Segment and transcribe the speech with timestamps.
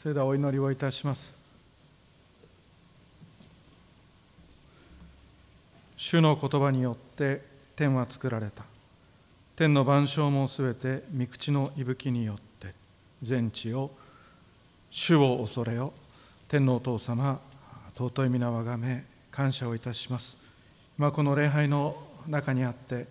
[0.00, 1.34] それではお祈りをいたします。
[5.96, 7.42] 主の言葉によって
[7.74, 8.62] 天は作られた。
[9.56, 12.74] 天の万象もすべて御口の息吹によって
[13.24, 13.90] 全地を
[14.92, 15.92] 主を恐れよ。
[16.46, 17.40] 天のお父様
[17.96, 20.36] 尊い皆をあがめ感謝をいたします。
[20.96, 23.08] 今この礼拝の中にあって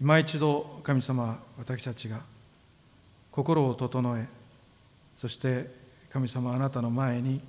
[0.00, 2.22] 今一度神様私たちが
[3.30, 4.26] 心を整え
[5.18, 5.84] そして
[6.16, 7.42] 神様あなたの前に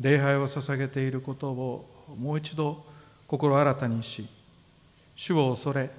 [0.00, 1.86] 礼拝を捧げていることを
[2.18, 2.84] もう一度
[3.28, 4.26] 心新たにし
[5.14, 5.90] 主を恐れ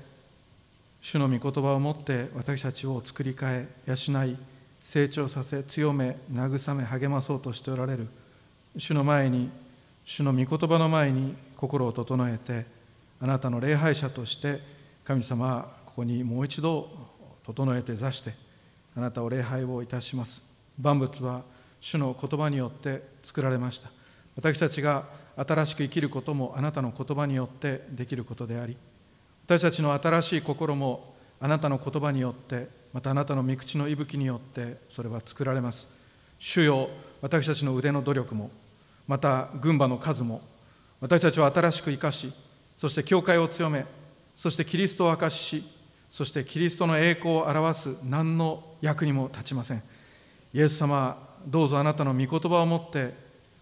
[0.99, 4.35] 主の御言葉をもって私たちを作り変え養い
[4.81, 8.07] 成長させ強め慰め励まそうとしておられる
[8.75, 9.49] 主の前に
[10.03, 12.65] 主の御言葉の前に心を整えて
[13.21, 14.59] あなたの礼拝者として
[15.05, 16.89] 神様はここにもう一度
[17.45, 18.33] 整えて座して
[18.97, 20.43] あなたを礼拝をいたします。
[20.77, 21.43] 万物は
[21.81, 23.89] 主の言葉によって作られました。
[24.35, 28.77] 私たちが新しく生きることもあなたの言葉によってできることであり
[29.45, 35.87] 私たちの新しい心もあなたの言葉によってまたあなたの御口の息吹によってそれは作られます。
[36.39, 36.89] 主よ
[37.21, 38.51] 私たちの腕の努力も
[39.07, 40.41] また軍馬の数も
[40.99, 42.33] 私たちを新しく生かし
[42.77, 43.85] そして教会を強め
[44.35, 45.63] そしてキリストを明かしし
[46.09, 49.83] そしてキリストの栄光を表す何の役にも立ちません。
[50.53, 53.13] イエス様どうぞあなたの御言葉をもって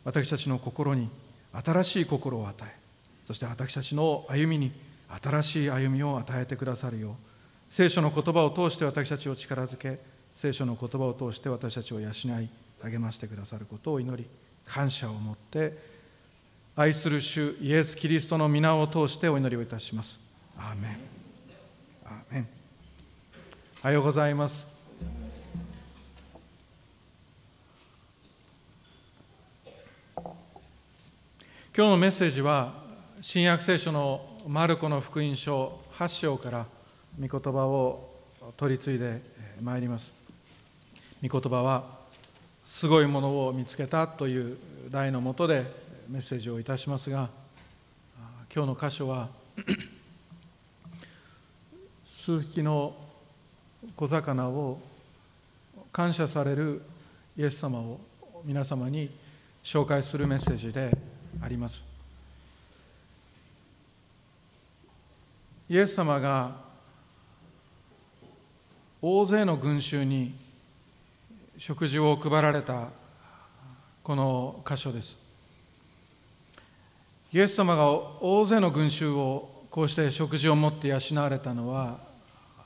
[0.03, 1.09] 私たちの心に
[1.53, 2.75] 新しい心を与え
[3.25, 4.71] そして私たちの歩みに
[5.21, 7.13] 新しい歩みを与えてくださるよう
[7.69, 9.99] 聖書の言葉を通して私たちを力づけ
[10.33, 12.49] 聖書の言葉を通して私たちを養い
[12.81, 14.27] 励ましてくださることを祈り
[14.66, 15.77] 感謝を持って
[16.75, 20.17] 愛する主イエス・キリストの皆を通してお祈りをいたします。
[20.58, 20.97] アーメン。
[22.05, 22.47] アーメン。
[23.83, 24.78] おはようございます。
[31.78, 32.73] 今日のメッセージは
[33.22, 36.66] 新約聖書のマルコの福音書8章から
[37.21, 38.10] 御言葉を
[38.58, 39.21] 取り継いで
[39.61, 40.11] まいります。
[41.21, 41.83] 御言葉は
[42.66, 44.58] すごいものを見つけたという
[44.89, 45.64] 題のもとで
[46.10, 47.30] メッセージをいたしますが
[48.54, 49.30] 今日の箇所は
[52.04, 52.95] 数匹の
[53.95, 54.80] 小魚を
[55.92, 56.82] 感謝される
[57.38, 57.99] イエス様を
[58.43, 59.11] 皆様に
[59.64, 61.84] 紹介するメッセージであります。
[65.70, 66.56] イエス様が
[69.02, 70.34] 大勢の群衆に
[71.58, 72.90] 食事を配られた
[74.04, 75.17] この箇所です。
[77.32, 77.86] イエス様が
[78.22, 82.00] 大勢の群衆をこうして食事を持って養われたのは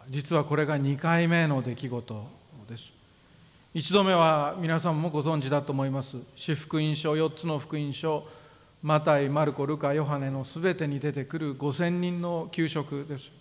[0.09, 2.27] 実はこれが2回目の出来事
[2.69, 2.93] です。
[3.73, 6.17] 一度目は皆さんもご存知だと思います。
[6.35, 8.25] 四福音書4つの福音書
[8.83, 13.31] マタイ、マルコ、ルカ、ヨハネのすべてに出てくる5000人の給食です。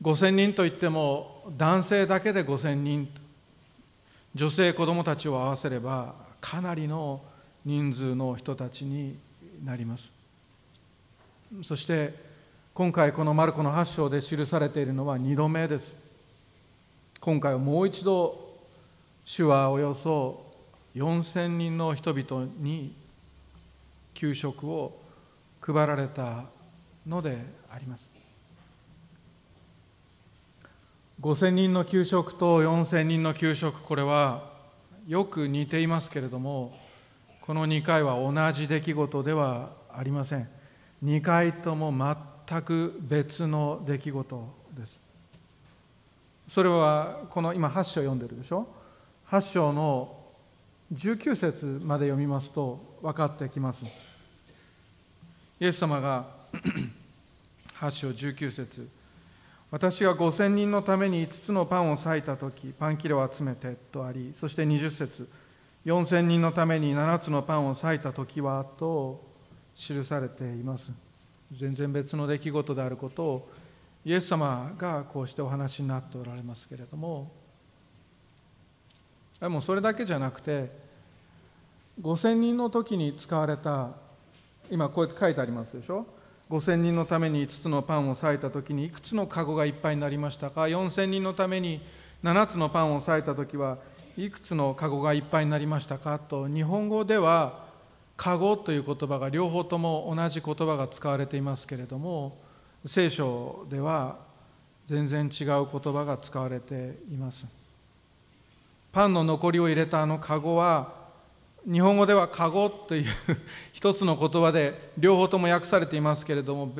[0.00, 3.08] 5000人といっても男性だけで5000人、
[4.34, 7.20] 女性、子供たちを合わせればかなりの
[7.66, 9.18] 人数の人たちに
[9.62, 10.10] なります。
[11.62, 12.14] そして
[12.72, 15.94] 今回このマルコの8章で記されているのは2度目です。
[17.20, 18.56] 今回はもう一度
[19.26, 20.46] 主はおよそ
[20.96, 22.94] 4000人の人々に
[24.18, 25.00] 給食を
[25.60, 26.46] 配られた
[27.06, 27.38] ので
[27.70, 28.10] あります。
[31.20, 34.50] 5000人の給食と4000人の給食これは
[35.06, 36.76] よく似ていますけれども
[37.42, 40.48] この2回は同じ出来事ではありません。
[41.04, 45.00] 2回とも全く別の出来事です。
[46.48, 48.66] それはこの今8章読んでるでしょ
[49.28, 50.16] ？8章の
[50.92, 53.84] 19節まで読みますと分かってきます。
[55.60, 56.26] イエス様が
[57.80, 58.88] 8章19節
[59.70, 65.28] 私が5000人のために5つのパンを裂いた時パン切れを集めてとありそして20節
[65.84, 69.24] 4000人のために7つのパンを裂いた時はと
[69.76, 70.92] 記されています。
[71.52, 73.50] 全然別の出来事であることを
[74.04, 77.30] イエス様がこうしてお話になっておられますけれども
[79.40, 80.70] でもそれだけじゃなくて
[82.02, 83.92] 5000人の時に使われた
[84.70, 86.06] 今こうやって書いてありますでしょ
[86.50, 91.80] ？5000人のために5つのパンを裂いた時にいくつの籠がいっぱいになりましたか？4000人のために
[92.22, 93.78] 7つのパンを裂いた時は
[94.16, 96.18] いくつの籠がいっぱいになりましたか？
[96.18, 97.66] と日本語では
[98.16, 102.36] 籠という言葉が両方とも同じ言葉が使われていますけれども
[102.84, 104.16] 聖書では
[104.86, 107.46] 全然違う言葉が使われています。
[108.90, 110.97] パンの残りを入れたあの籠は
[111.70, 113.04] 日本語では「かご」という
[113.72, 116.72] 一つの言葉で両方とも訳されていますけれども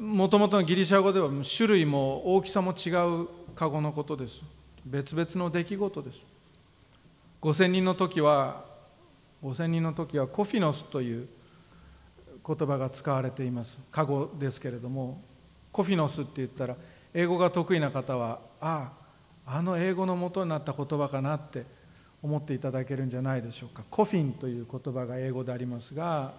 [0.00, 2.90] もともとのギリシャ語では種類も大きさも違
[3.22, 4.42] うかごのことです。
[4.84, 6.26] 別々の出来事です。
[7.42, 8.64] 5000人の時は
[9.44, 11.28] 5000人の時はコフィノスという
[12.44, 13.78] 言葉が使われています。
[13.92, 15.22] かごですけれども
[15.70, 16.76] コフィノスって言ったら
[17.14, 18.90] 英語が得意な方はあ
[19.46, 21.64] ああの英語の元になった言葉かなって
[22.22, 23.84] 思っていただけるんじゃないでしょうか。
[23.90, 26.32] コフィンという言葉が英語でありますが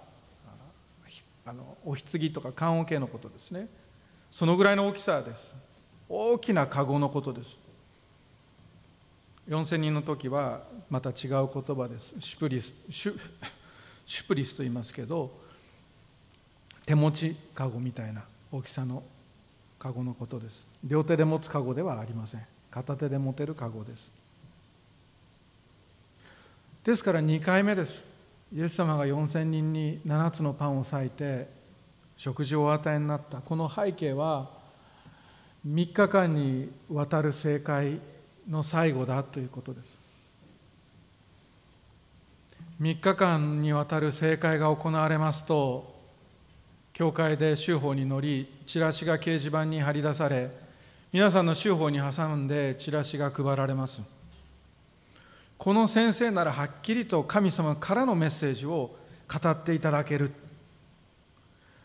[1.46, 3.68] あのお棺とか棺桶のことですね。
[4.30, 5.54] そのぐらいの大きさです。
[6.08, 7.60] 大きな籠のことです。
[9.50, 11.16] 4000人の時はまた違う
[11.52, 12.14] 言葉です。
[12.20, 13.20] シュプリスシュ
[14.06, 15.32] シュプリスと言いますけど
[16.86, 19.04] 手持ち籠みたいな大きさの
[19.80, 20.66] 籠のことです。
[20.84, 22.46] 両手で持つ籠ではありません。
[22.70, 24.12] 片手で持てる籠です。
[26.84, 28.04] ですから2回目です。
[28.52, 31.48] イエス様が4000人に7つのパンを裂いて
[32.18, 33.38] 食事をお与えになった。
[33.38, 34.50] この背景は
[35.68, 38.00] 3日間にわたる正解
[38.50, 40.00] の最後だということです。
[42.82, 45.94] 3日間にわたる正解が行われますと
[46.94, 50.50] 教会で修法に乗りチラシが掲示板に貼り出され
[51.14, 54.02] 皆さんの修法に挟んでチラシが配られます。
[55.62, 58.98] この先生ならはっきりと神様からのメッセージを
[59.32, 60.32] 語っていただける。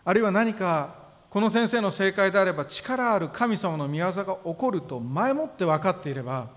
[0.02, 0.94] あるいは何か
[1.28, 6.48] この先生の正解であれば力ある神様の御業が起こると前もって分かっていれば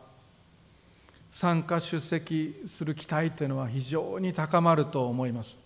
[1.30, 5.58] 参加出席する期待というのは非常に高まると思います。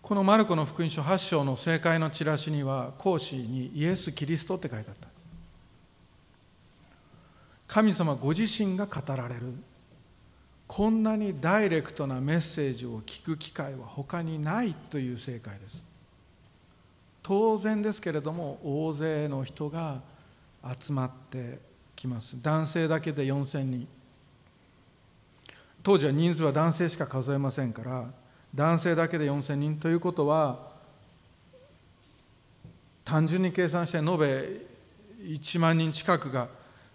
[0.00, 5.13] このマルコの福音書8章の正解のチラシには講師にイエス・キリストって書いてあった。
[7.66, 9.52] 神様ご自身が語られる。
[10.66, 15.84] こんなにダイレクトなメッセージを聞く機会は他にないという正解です。
[17.22, 20.00] 当然ですけれども大勢の人が
[20.78, 21.58] 集まって
[21.96, 22.36] きます。
[22.42, 23.88] 男性だけで4000人。
[25.82, 28.06] 当時は人数は男性しか数えませんから
[28.54, 29.76] 男性だけで4000人。
[29.78, 30.72] ということは
[33.04, 34.48] 単純に計算して延べ
[35.22, 36.48] 1万人近くが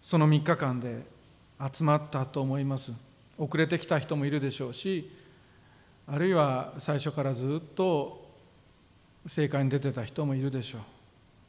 [0.09, 1.03] その3日間で
[1.71, 2.93] 集まったと思います。
[3.37, 5.07] 遅れてきた人もいるでしょうし
[6.07, 8.27] あるいは最初からずっと
[9.27, 10.81] 聖会に出てた人もいるでしょう。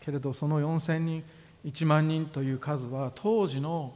[0.01, 1.25] けれどその4000人
[1.65, 3.95] 1万人という数は当時の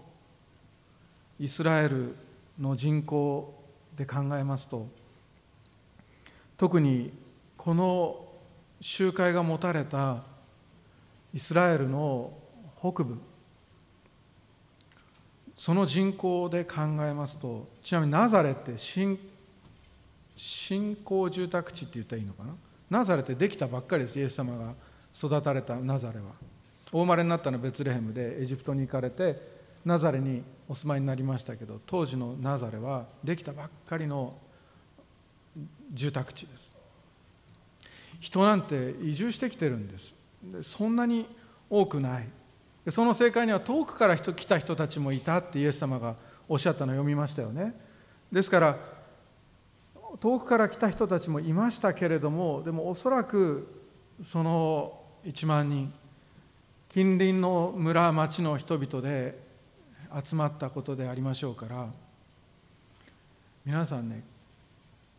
[1.39, 2.17] イスラエル
[2.59, 3.55] の人口
[3.99, 4.89] で考えますと
[6.57, 7.13] 特に
[7.59, 8.25] この
[8.81, 10.23] 集会が持たれた
[11.35, 12.33] イスラエルの
[12.81, 13.19] 北部
[15.65, 19.19] その人口で考えますとちなみにナザレって新
[20.37, 22.55] 新興住宅地って言ったらいいのかな？
[22.91, 24.75] ナザレってできたばっかりですイエス様が
[25.17, 26.27] 育たれたナザレは。
[26.93, 29.41] お生まれになったのはベツレヘムでエジプトに行かれて
[29.87, 34.37] ナザレにお住まいになりましたけど当時のナザレはできたばっかりの
[35.95, 36.73] 住宅地です。
[38.21, 40.15] 人なんて移住してきてるんです。
[40.43, 41.27] でそんなに
[41.71, 42.29] 多くない。
[42.91, 46.17] その正解には遠くから来た人たちもいたってイエス様が
[46.49, 47.75] おっしゃったのを読みましたよね。
[48.31, 48.79] ですから
[50.21, 53.83] 遠くから来た人たちもいましたけれどもでもおそらく
[54.23, 55.93] その1万人
[56.89, 59.39] 近隣の村町の人々で
[60.25, 61.89] 集まったことでありましょうから
[63.65, 64.23] 皆さんね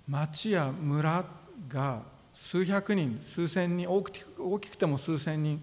[0.08, 1.26] 町や村
[1.68, 5.62] が数百人数千人大きくても数千人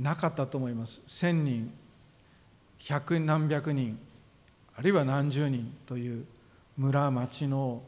[0.00, 1.02] なかったと思います。
[1.06, 1.72] 千人
[2.78, 3.98] 百何百人
[4.74, 6.24] あるいは何十人という
[6.78, 7.82] 村町の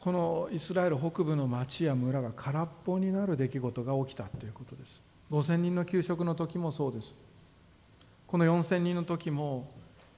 [0.00, 5.00] このイスラエル北部の町や村が空っぽになる出来事が起きたということです。
[5.30, 7.14] 5000人の給食の時もそうです。
[8.26, 9.68] この4000人の時も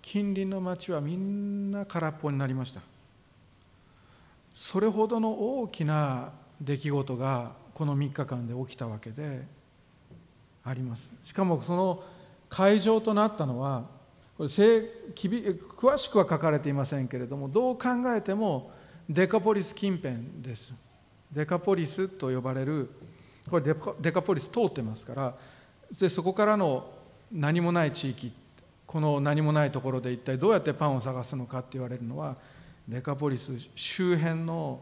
[0.01, 2.81] 近隣の町はみんな空っぽになりました。
[4.55, 9.47] それほどの大きな出来事がこの3日間で起きたわけで
[10.69, 12.03] ありますしかもその
[12.49, 13.85] 会場となったのは
[14.37, 18.71] これ詳しくは書かれていませんけれどもどう考えても
[19.09, 20.75] デカポリス近辺です
[21.33, 22.91] デカポリスと呼ばれる
[23.51, 25.35] これデカポリス通ってますから
[25.99, 26.87] でそこからの
[27.33, 28.33] 何もない地域
[28.87, 32.37] この何もないところで一体どうやってパンを探すのかって言われるのは
[32.87, 34.81] デカポリス周辺の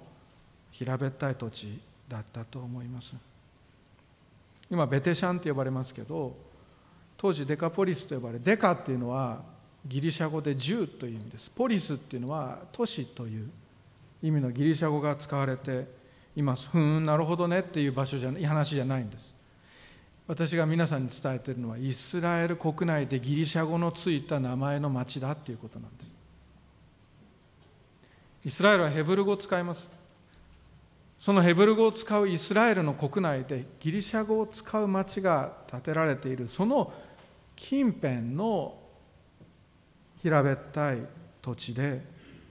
[0.71, 3.15] 平べったい土地だったと思います。
[4.71, 6.37] 今ベテシャンって呼ばれますけど
[7.17, 9.43] 当時デカポリスと呼ばれデカっていうのは
[9.87, 11.51] ギリシャ語で10という意味です。
[11.51, 13.51] ポリスっていうのは都市という
[14.23, 15.87] 意味のギリシャ語が使われて
[16.35, 16.69] います。
[16.69, 19.35] ふんなるほどねっていう場所じゃない話じゃないんです。
[20.27, 26.15] 私が皆さんに伝えているのはイスラエル国内でギリシャ語のついた名前の町だっていうことなんです。
[28.47, 29.89] イスラエルはヘブル語を使います。
[31.19, 36.93] そのヘブル語を使うイスラエルの国内でギリシャ語を使う町が建てられているその
[37.57, 38.77] 近辺の
[40.23, 41.07] 平べったい
[41.41, 42.03] 土地で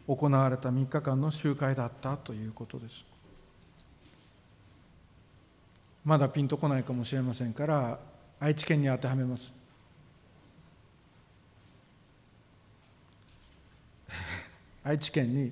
[0.08, 3.06] 行われた3日間の集会だったということです。
[6.04, 8.00] まだピンとこないかもしれませんから
[8.40, 9.54] 愛知県に当てはめます。
[14.84, 15.52] 愛知県に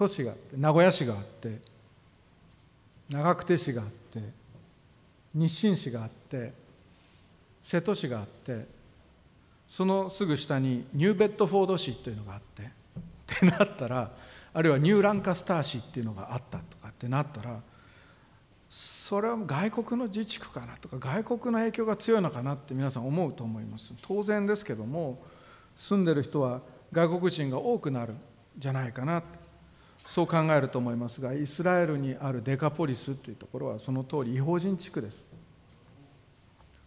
[0.00, 1.58] 都市があって名古屋市があって
[3.10, 4.20] 長久手市があって
[5.34, 6.54] 日清市があって
[7.62, 8.66] 瀬戸市があって
[9.68, 12.68] そのすぐ下にニューベッドフォード市というのがあってっ
[13.26, 14.10] てなったら
[14.54, 17.60] あるいはニューランカスター市っていうのがあったとかってなったら
[18.70, 23.92] それは外国の自治区かなとか外国の影響が強いのかなって皆さん思うと思います。
[24.00, 25.20] 当然ですけども
[25.74, 28.14] 住んでる人は外国人が多くなる
[28.56, 29.22] じゃないかな
[30.10, 35.24] そう考えると思いますがイスラエルにあるデカポリスというところはその通り違法人地区です。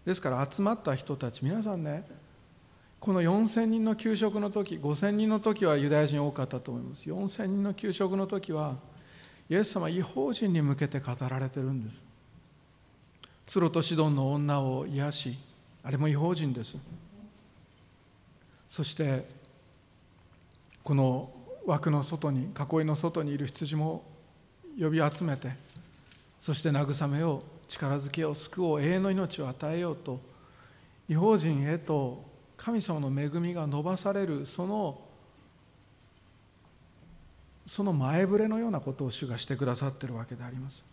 [0.06, 2.04] ですから集まった人たち皆さんね
[3.00, 7.10] この4000人の給食の時5000人の時はユダヤ人多かったと思います。
[7.10, 8.76] 4000人の給食の時は
[9.50, 12.04] イエス様違法人に向けて語られてるんです。
[13.48, 15.38] ツロとシドンの女を癒し
[15.82, 16.76] あれも違法人です。
[18.68, 19.26] そして
[20.84, 21.30] この
[21.66, 24.04] 枠の外に囲いの外にいる羊も
[24.80, 25.52] 呼び集めて
[26.40, 30.20] そして慰めよう力づけよう救おう永遠の命を与えようと
[31.08, 32.24] 違法人へと
[32.58, 35.00] 神様の恵みが伸ばされるその
[37.66, 40.84] その前触れのようなことを主がしてくださっているわけであります。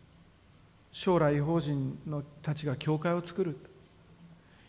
[0.92, 3.56] 将来違法人のたちが教会を作る。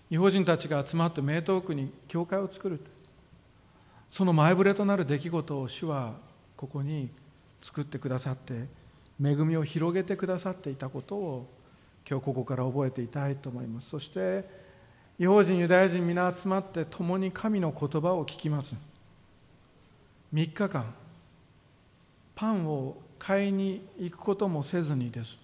[0.09, 2.79] 違法人たちが集まって名東区に教会を作る。
[4.11, 6.15] その前触れとなる出来事を主は
[6.57, 7.09] ここに
[7.61, 8.67] 作ってくださって
[9.23, 11.47] 恵みを広げてくださっていたことを
[12.07, 13.89] 今日ここから覚えていたいと思います。
[13.89, 14.43] そして
[15.17, 18.75] 違法人ユダヤ人皆集まって共に神の言葉を聞きます。
[20.33, 20.93] 3日間
[22.35, 25.39] パンを買いに行くこともせずにです。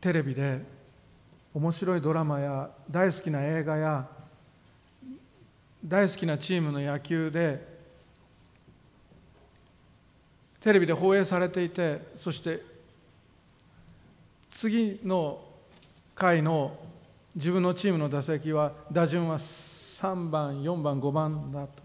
[0.00, 0.64] テレビで
[1.52, 4.19] 面白いドラマや大好きな映画や
[5.84, 7.66] 大好きなチームの野球で
[10.60, 12.62] テレビで放映されていてそして
[14.50, 15.40] 次の
[16.14, 16.76] 回の
[17.34, 21.82] 自分のチームの打席は打順は3番4番5番だと。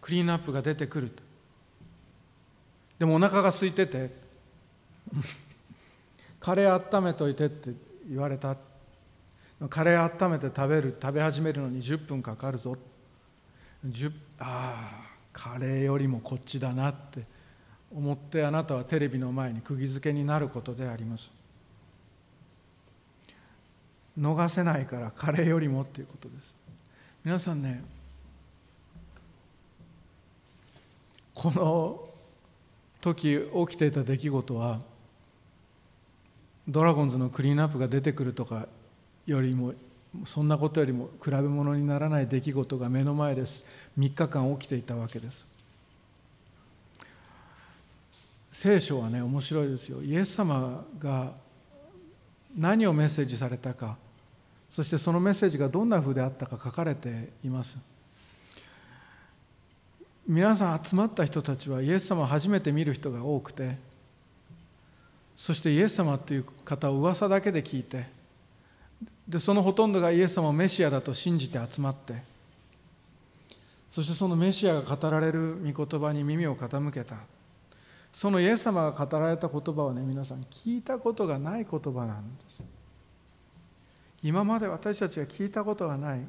[0.00, 1.22] クリーンアップが出てくると。
[2.98, 4.10] でもお腹が空いてて
[6.38, 7.72] カレー温めといてって
[8.08, 8.56] 言われた
[9.68, 12.76] カレー温めて食べる食べ始めるのに10分かかるぞ。
[14.38, 17.24] ああカレーよりもこっちだなって
[17.94, 21.30] 思ってあなたはテレビの前に釘付けになることであります。
[24.18, 26.54] 逃せないからカレーよりもっていうことです。
[27.24, 27.82] 皆さんね
[31.34, 32.08] この
[33.00, 34.80] 時起きていた出来事は
[36.66, 38.68] ドラゴンズのクリーンアップが出てくるとか
[39.26, 39.74] よりも
[40.26, 43.64] そんなことよりも比べ物にならない出来事が目の前です。
[43.98, 45.44] 3日間起きていたわけです。
[48.50, 50.02] 聖書はね面白いですよ。
[50.02, 51.32] イエス様が
[52.56, 53.96] 何をメッセージされたか。
[54.70, 57.76] そしてそのメッセージがどんな風であったか書かれています。
[60.26, 63.76] 皆さん集まった人たちはイエス様を初めて見る人が多くて
[65.36, 68.06] そしてイエス様という方を噂だけで聞いて
[69.28, 72.22] でそのほとんどがイエス様をメシアだと信じて集まって
[73.94, 77.14] そしてそのメシアが語られる御言葉に耳を傾けた。
[78.12, 82.64] そのイエス様が語られた言葉はね皆さん聞いたことがない言葉なんです。
[84.20, 86.26] 今まで私たちが聞いたことがない。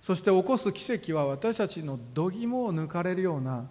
[0.00, 3.66] そして起こす奇跡は私たちの度肝を抜かれるような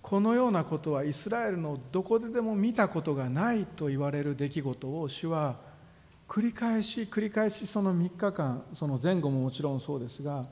[0.00, 5.56] このようなことはイスラエルのどこででも見たことがないと言われる出来事を主は
[6.28, 10.44] 繰り返し繰り返しその3日間その前後ももちろんそうですが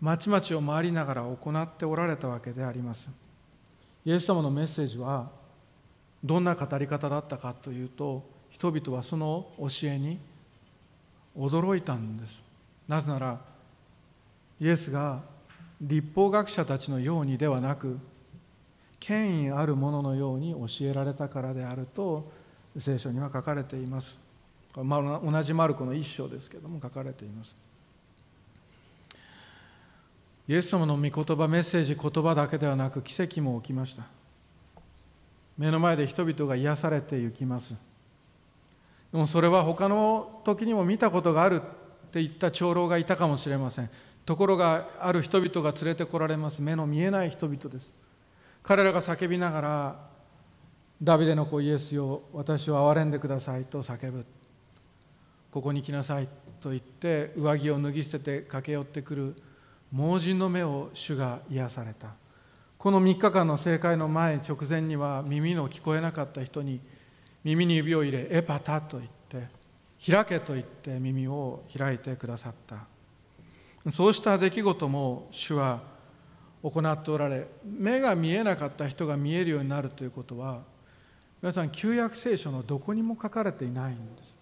[0.00, 3.10] 町々を回りながら行っておられたわけであります。
[4.04, 5.30] イエス様のメッセージは
[6.24, 10.18] どんな語り方だったかというと人々はその教えに
[11.36, 12.42] 驚いたんです。
[12.88, 13.40] なぜなら
[14.58, 15.22] イエスが
[15.80, 17.98] 立法学者たちのようにではなく
[18.98, 22.30] 権威あるもののように教えられたからであると
[22.76, 24.18] 聖書には書かれています、
[24.74, 27.54] 同じマルコの一章ですけども書かれています。
[30.48, 34.04] イエス様の御言葉メッセージ言葉だけではなく奇跡も起きました。
[35.56, 37.74] 目の前で人々が癒されていきます。
[39.12, 43.90] でもそれは他の時にも見たことがあるって言った長老がいたかもしれません。
[44.24, 46.62] ところがある人々が連れてこられます。
[46.62, 47.94] 目の見えない人々です。
[48.62, 50.10] 彼らが叫びながら
[51.02, 54.24] ダビデの子イエスよ私を憐れんでくださいと叫ぶ。
[55.50, 56.28] ここに来なさい
[56.60, 59.36] と言って上着を脱ぎ捨てて駆け寄ってくる
[59.92, 62.14] 盲人の目を主が癒された。
[62.78, 66.80] この3日間の正解の前直前には耳の聞こえなかった人に
[67.44, 69.48] 耳に指を入れエパタと言って
[70.10, 72.86] 開けと言って耳を開いてくださった。
[73.90, 75.80] そうした出来事も主は
[76.62, 80.62] 行っておられ目が見えなかった人が見えるようになるということは
[81.42, 84.39] 皆さん旧約聖書のどこにも書かれていないんです。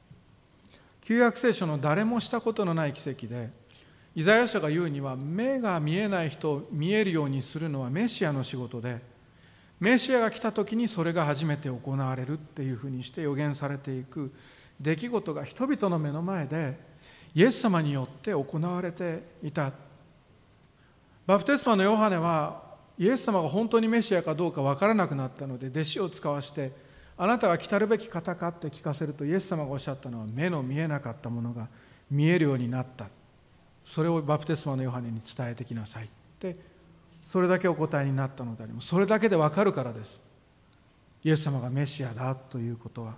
[1.08, 3.48] 旧約聖書の誰もしたことのない奇跡で
[4.14, 9.00] イザヤ書が言うには目が見えない人を見えるようにするのはメシアの仕事で
[9.80, 14.30] メシアが来た時にそれが初めて行われるっていうふうにして予言されていく
[14.82, 16.78] 出来事が人々の目の前で
[17.34, 19.72] イエス様によって行われていた。
[21.26, 22.64] バプテスマのヨハネは
[22.98, 26.86] イエス様が本当にメシアかどうか分からなくなったので弟子を使わして
[27.18, 31.66] あなたが来たるべき方かって聞かせるとイエス様がおっしゃったのは目の見えなかったものが
[32.08, 33.08] 見えるようになった。
[33.84, 36.08] それをバプテスマのヨハネに伝えてきなさいっ
[36.38, 36.56] て。
[37.24, 38.86] それだけお答えになったのであります。
[38.86, 40.20] それだけでわかるからです。
[41.24, 43.16] イエス様がメシアだということは。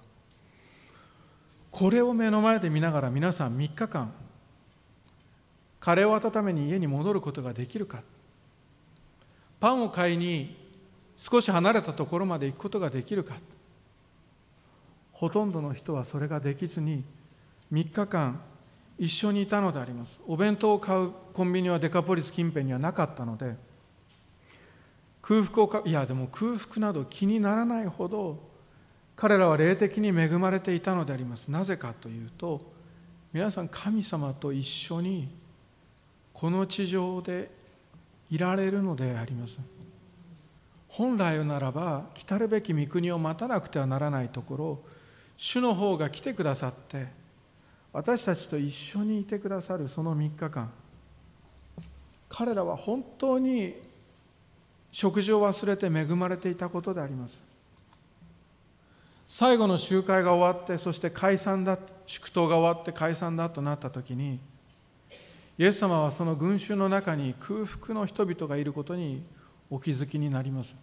[1.70, 4.12] これを目の前で見ながら皆さん3日間
[5.78, 8.02] カレーを温めに家に戻ることができるか。
[9.60, 10.56] パンを買いに
[11.18, 13.34] 少し離れたところまで行くことができるか。
[15.20, 17.04] ほとんどの人はそれができずに
[17.70, 18.40] 3日間
[18.98, 20.18] 一緒にいたのであります。
[20.26, 23.54] お弁当を買うコンビニはデカポリス近辺にはなかったので
[25.20, 28.38] 空腹をかいやでも空腹など気にならないほど
[29.14, 31.50] 彼らは霊的に恵まれていたのであります。
[31.50, 32.72] なぜかというと
[33.34, 35.28] 皆さん神様と一緒に
[36.32, 37.50] この地上で
[38.30, 39.58] いられるのであります。
[40.88, 44.89] 本来ならば来たるべき御国を待たなくてはならないところ
[45.42, 47.06] 主の方が来てくださって
[47.94, 50.70] 私たちと一緒にいてくださるその3日間
[52.28, 53.74] 彼らは本当に
[54.92, 57.40] 食事を忘れて恵まれていたことであります。
[59.26, 64.40] 最後の集会が終わってそして解散だ祝祷が終わって解散だとなった時に
[65.58, 69.24] イエス様はその群衆の中に空腹の人々がいることに
[69.70, 70.76] お気づきになります。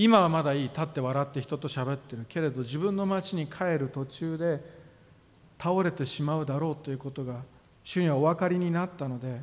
[0.00, 2.24] 今はまだいい立って笑って人と喋ってる。
[2.28, 4.62] けれど自分の町に帰る途中で
[5.58, 7.42] 倒れてしまうだろうということが
[7.82, 9.40] 主にはお分かりになったので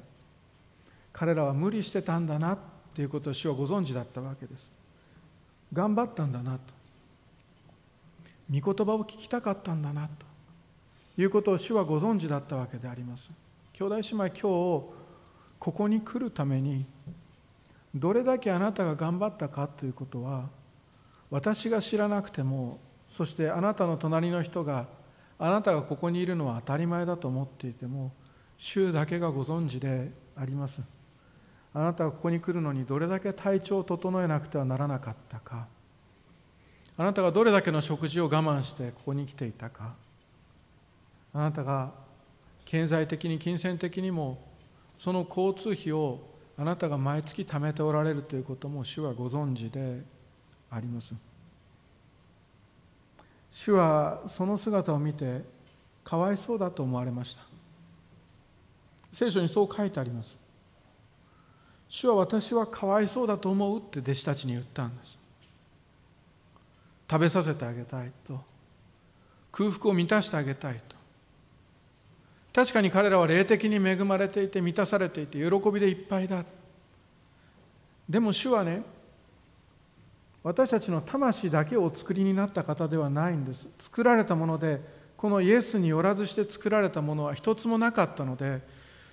[1.12, 2.58] 彼らは無理してたんだなっ
[2.94, 4.72] ていうことを主はご存知だったわけです。
[5.74, 6.60] 頑張ったんだなと。
[8.50, 10.26] 御言葉を聞きたかったんだなと
[11.22, 13.30] いうことを主はご存知だったわけであります。
[13.74, 14.84] 兄弟姉妹今日こ
[15.60, 16.86] こに来るために
[17.96, 20.50] どれだけあなたが頑張ったかということは
[21.32, 24.88] 私が知らなくてもそしてあなたの隣の人が
[25.40, 28.12] あなたがここにいるのは当たり前だと思っていても
[28.58, 30.82] 主だけがご存知であります。
[31.74, 35.68] あなたがここに来るのにどれだけ体調を整えなくてはならなかったか。
[36.98, 39.96] あなたがどれだけの食事を我慢してここに来ていたか。
[41.34, 41.92] あなたが
[42.64, 44.42] 経済的に金銭的にも
[44.96, 50.02] その交通費をあなたが毎月貯めておられるということも主はご存知で
[50.70, 51.14] あります。
[53.52, 55.42] 主はその姿を見て
[56.04, 57.42] かわいそうだと思われました。
[59.12, 60.38] 聖書にそう書いてあります。
[61.88, 65.18] 主は私はかわいそうだと思うって弟子たちに言ったんです。
[67.10, 68.40] 食べさせてあげたいと
[69.52, 70.95] 空腹を満たしてあげたいと
[72.56, 76.46] 確かに彼らは霊的に恵まれていて満たされていて喜びでいっぱいだ。
[78.08, 78.82] でも主はね
[80.42, 83.68] 私たちの魂だけをお作りになった方ではないんです。
[83.78, 84.80] 作られたもので
[85.18, 88.62] このイエスによらずして作られたものは一つもなかったので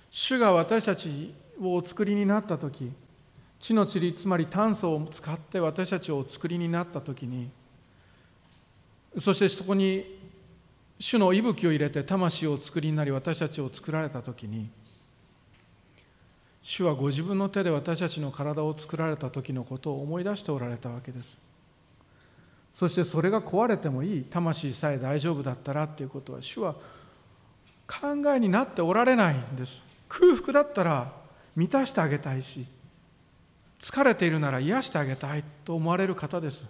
[0.09, 2.93] 主が私たちをお作りになった時
[3.59, 7.49] 地の塵つまり炭素を使って私たちをお作りになった時に
[9.17, 10.22] そしてそこに
[11.03, 14.69] 主の息吹を入れて魂をお作りになり私たちを作られた時に
[16.61, 21.37] 主はご自分の手で私たちの体を作られた時のことを思い出しておられたわけです。
[22.71, 26.73] そしてそれが壊れてもいい魂さえ大丈夫だったらっていうことは主は
[27.85, 29.73] 考えになっておられないんです。
[30.07, 31.11] 空腹だったら
[31.53, 32.65] 満たしてあげたいし
[33.81, 36.65] 疲れているなら癒してあげたいと思われる方です。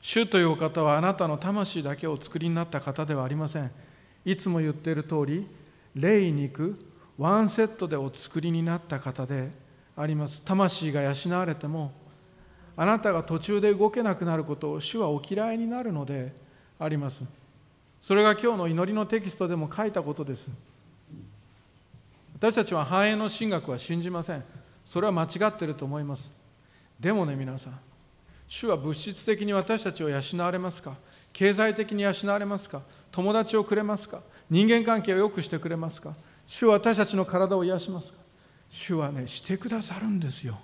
[0.00, 3.70] 主というお方はあなたの魂だけを作りになった方ではありません。
[4.24, 5.46] いつも言っている通り
[5.94, 6.78] 霊肉
[7.16, 9.50] ワンセットでお作りになった方で
[9.96, 10.42] あります。
[10.44, 11.92] 魂が養われても
[12.76, 16.32] あなたが途中で動けなくなることを主はお嫌いになるので
[16.78, 17.22] あります。
[18.00, 20.48] それが今日の祈りのテキストでも書いたことです。
[22.34, 24.44] 私たちは繁栄の神学は信じません。
[24.84, 26.30] それは間違ってると思います。
[27.00, 27.87] でもね皆さん
[28.48, 30.96] 主は物質的に私たちを養われますか？
[31.32, 32.82] 経済的に養われますか？
[33.12, 34.22] 友達をくれますか？
[34.48, 36.14] 人間関係を良くしてくれますか？
[36.46, 38.18] 主は私たちの体を癒しますか？
[38.70, 40.58] 主はねしてくださるんですよ。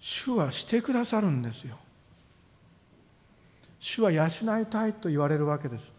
[0.00, 1.76] 主はしてくださるんですよ。
[3.78, 5.92] 主は養いたいと言われるわけです。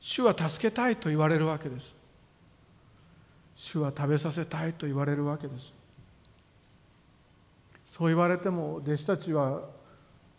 [0.00, 1.94] 主は助けたいと言われるわけです。
[3.62, 5.72] 主は食べさせたいと言われるわけです。
[7.84, 9.62] そう言われても弟子たちは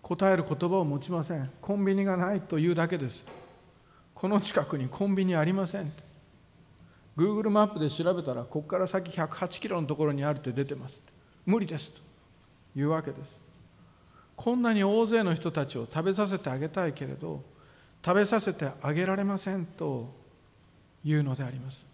[0.01, 1.49] 答える言葉を持ちません。
[1.61, 3.25] コンビニがないというだけです。
[4.13, 5.89] この近くにコンビニありません。
[7.15, 11.01] Google マップで調べたらここから先108キロのところにあるって出てます。
[11.45, 12.01] 無理ですと。
[12.75, 13.39] いうわけです。
[14.35, 17.41] こんなに大勢の人たちを食べさせてあげたいけれど
[18.05, 20.13] 食べさせてあげられませんと
[21.05, 21.92] いうのであります。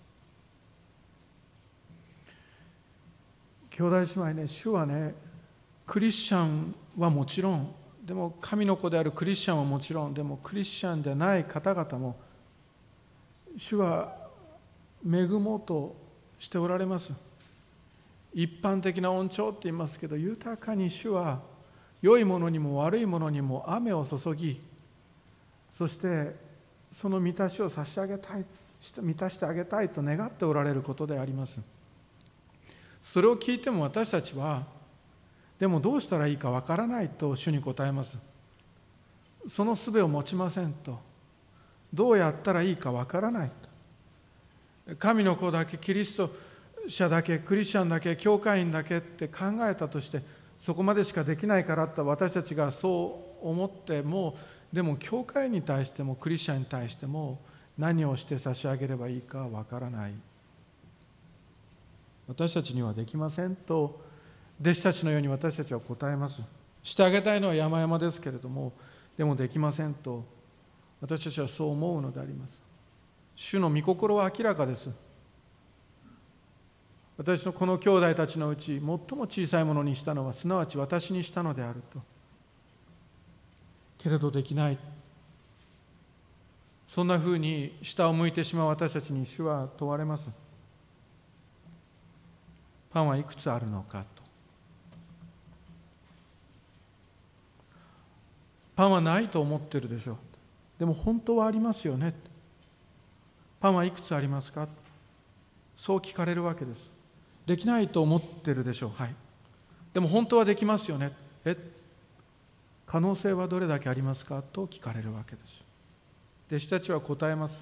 [3.79, 5.15] 兄弟姉妹ね主はね
[5.87, 12.17] クリスチャンはもちろんでも神の子であるクリスチャンはもちろんでもクリスチャンでない方々も
[13.55, 14.17] 主は
[15.09, 15.95] 恵もうと
[16.39, 17.13] しておられます。
[18.33, 21.39] 一般的な恩寵って言いますけど豊かに主は
[22.01, 24.59] 良いものにも悪いものにも雨を注ぎ
[25.71, 26.35] そして
[26.91, 28.45] その満たしを差し上げたい
[29.01, 31.78] 満たしてあげたいと願っておられることであります。
[33.01, 34.63] それを聞いても私たちは
[35.59, 38.17] でもどうしたらいいかわからないと主に答えます。
[39.47, 40.99] その術を持ちませんと。
[41.93, 43.51] どうやったらいいかわからない
[44.85, 44.95] と。
[44.97, 46.33] 神の子だけキリスト
[46.87, 50.21] 者だけクリスチャンだけ教会員だけって考えたとして
[50.57, 54.37] そこまでしかできないからって私たちがそう思っても
[54.73, 57.39] でも教会に対してもクリスチャンに対しても
[57.77, 60.13] 何をして差し上げればいいかわからない。
[62.29, 63.99] 私たちにはできませんと
[64.61, 66.43] 弟子たちのように私たちは答えます。
[66.83, 68.71] してあげたいのは山々ですけれども
[69.17, 70.23] でもできませんと
[71.01, 72.61] 私たちはそう思うのであります。
[73.35, 74.91] 主の御心は明らかです。
[77.17, 81.99] 私のこの兄弟たちのうち最も小さいものにしたのはすなわち私にしたのであると。
[83.97, 84.77] けれどできない。
[86.85, 90.29] そんなふうに下を向いてしまう私たちに主は問われます。
[92.91, 94.23] パンはいくつあるのかと。
[98.75, 100.13] パンはないと思ってるでしょ。
[100.13, 100.17] う
[100.79, 102.13] でも本当はありますよね。
[103.59, 104.67] パンはいくつありますか。
[105.75, 106.91] そう聞かれるわけです。
[107.45, 108.87] できないと思ってるでしょ。
[108.87, 109.15] うはい。
[109.93, 111.11] でも本当はできますよね。
[111.45, 111.57] え
[112.85, 114.41] 可能性はどれだけありますか。
[114.41, 115.63] と聞かれるわけです。
[116.47, 117.61] 弟子たちは答えます。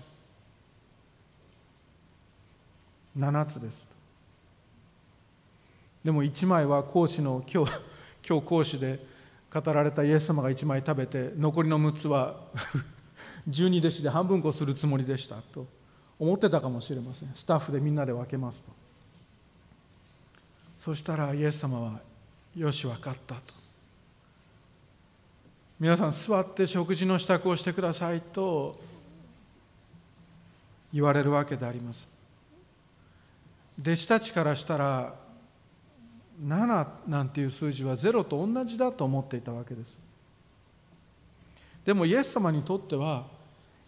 [3.18, 3.97] 7つです。
[6.08, 7.72] でも1枚は講師の今日
[8.26, 9.06] 今日講師で
[9.54, 12.40] 語られたイエス様が1枚食べて残りの6つは
[13.50, 15.68] 12弟子で半分こするつもりでしたと
[16.18, 17.34] 思ってたかもしれません。
[17.34, 18.72] スタッフでみんなで分けますと。
[20.78, 22.00] そしたらイエス様は
[22.56, 23.54] 「よし分かった」と。
[25.78, 28.80] 皆さん座って食事の支度をしてくださいと
[30.94, 32.08] 言われるわけであります。
[33.82, 35.27] 弟子たちからしたら
[36.46, 40.00] 7なんていう数字はゼロと同じだと思っていたわけです。
[41.86, 43.26] でもイエス様にとっては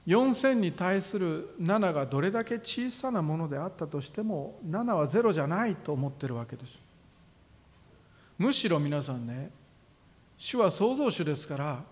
[0.07, 6.79] 4000に対する7がどれだけ小さなものであったとしても7はゼロじゃないと思ってるわけです。
[8.37, 9.51] むしろ皆さんね
[10.37, 11.83] 主は創造主ですから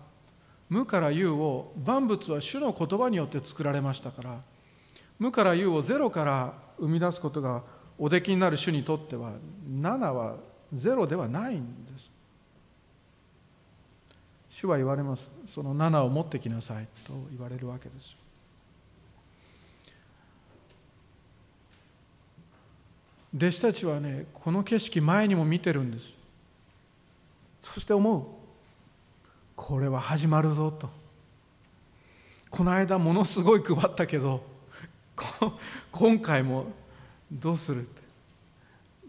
[0.70, 4.40] 無から有を万物は主の言葉によって作られましたから
[5.18, 7.62] 無から有をゼロから生み出すことが
[7.98, 9.32] おできになる主にとっては
[9.70, 10.36] 7は
[10.74, 12.10] ゼロではないんです。
[14.50, 15.30] 主は言われます。
[15.46, 18.16] その7を持ってきなさいと言われるわけです。
[23.34, 26.16] 弟子たちはねこの景色前にも見てるんです。
[27.62, 28.24] そして思う。
[29.54, 30.88] これは始まるぞと。
[32.50, 34.42] この間ものすごい配ったけど
[35.92, 36.66] 今回も
[37.30, 37.88] どうする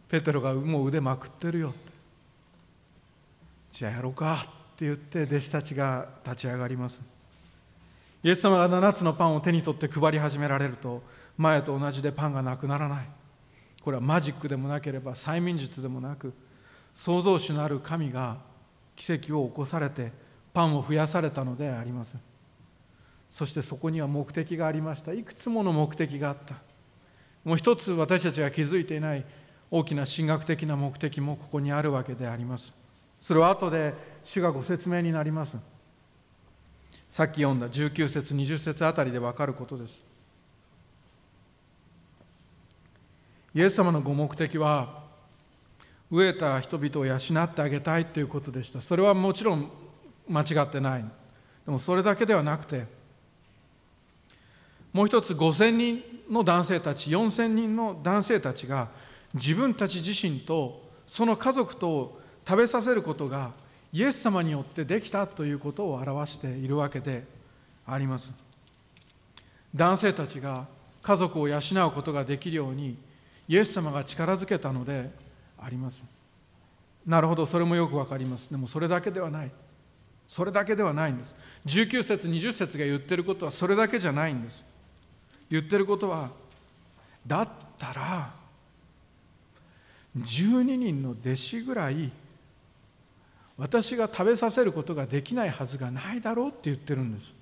[0.10, 1.92] ペテロがもう腕まくってるよって。
[3.72, 7.00] じゃあやろうかって言って弟子たちが立ち上がります。
[8.24, 11.02] イエス様が7つのパンを手に取って配り始められると
[11.38, 13.06] 前と同じでパンがなくならない。
[13.84, 16.34] これはマジックでもなければ催眠術でもなく
[16.96, 18.38] 創造主のある神が
[18.96, 20.12] 奇跡を起こされて
[20.54, 22.18] パンを増やされたのであります。
[23.32, 25.14] そしてそこには目的がありました。
[25.14, 26.56] いくつもの目的があった。
[27.46, 29.24] もう一つ私たちが気づいていない
[29.72, 32.74] 大きな神学的な目的もここにあるわけであります。
[33.22, 35.58] それは後で主がご説明になります。
[37.10, 40.02] さっき読んだ19節20節あたりで分かることです。
[43.54, 45.04] イエス様のご目的は
[46.12, 48.82] 飢えた人々を養ってあげたいということでした。
[48.82, 49.70] それはもちろん
[50.28, 51.06] 間違ってない。
[51.66, 52.86] でもそれだけではなくて
[54.94, 58.90] もう一つ5000人の男性たち4000人の男性たちが
[59.34, 63.52] 自分たち自身とその家族と食べさせることが
[63.92, 67.26] イエス様によってできたということを表しているわけで
[67.86, 68.32] あります。
[69.76, 70.68] 男性たちが
[71.02, 72.98] 家族を養うことができるように
[73.48, 75.12] イエス様が力づけたので
[75.60, 76.04] あります。
[77.06, 78.50] なるほどそれもよくわかります。
[78.50, 79.52] でもそれだけではない。
[80.28, 81.36] それだけではないんです。
[81.66, 84.64] 19節20節が言ってることはそれだけじゃないんです。
[85.50, 86.30] 言ってることは
[87.26, 88.39] だったら
[90.18, 92.12] 12人の弟子ぐらい
[93.58, 97.34] 私が食べさせることができないはずがないだろうって言ってるんです。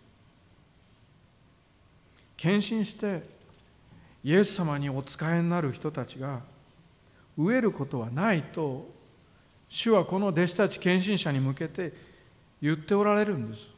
[2.35, 3.23] 献身して
[4.23, 6.41] イエス様にお仕えになる人たちが
[7.37, 8.89] 飢えることはないと
[9.69, 11.93] 主はこの弟子たち献身者に向けて
[12.61, 13.69] 言っておられるんです。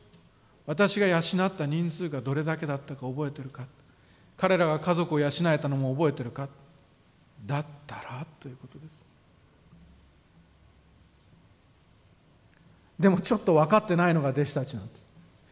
[0.66, 1.22] 私が養っ
[1.56, 3.66] た人数がどれだけだったか覚えてるか。
[4.38, 6.48] 彼らが家族を養えたのも覚えてるか。
[7.46, 9.04] だったらということです。
[13.00, 15.06] でもちょっと分かってないのが弟子たちなんです。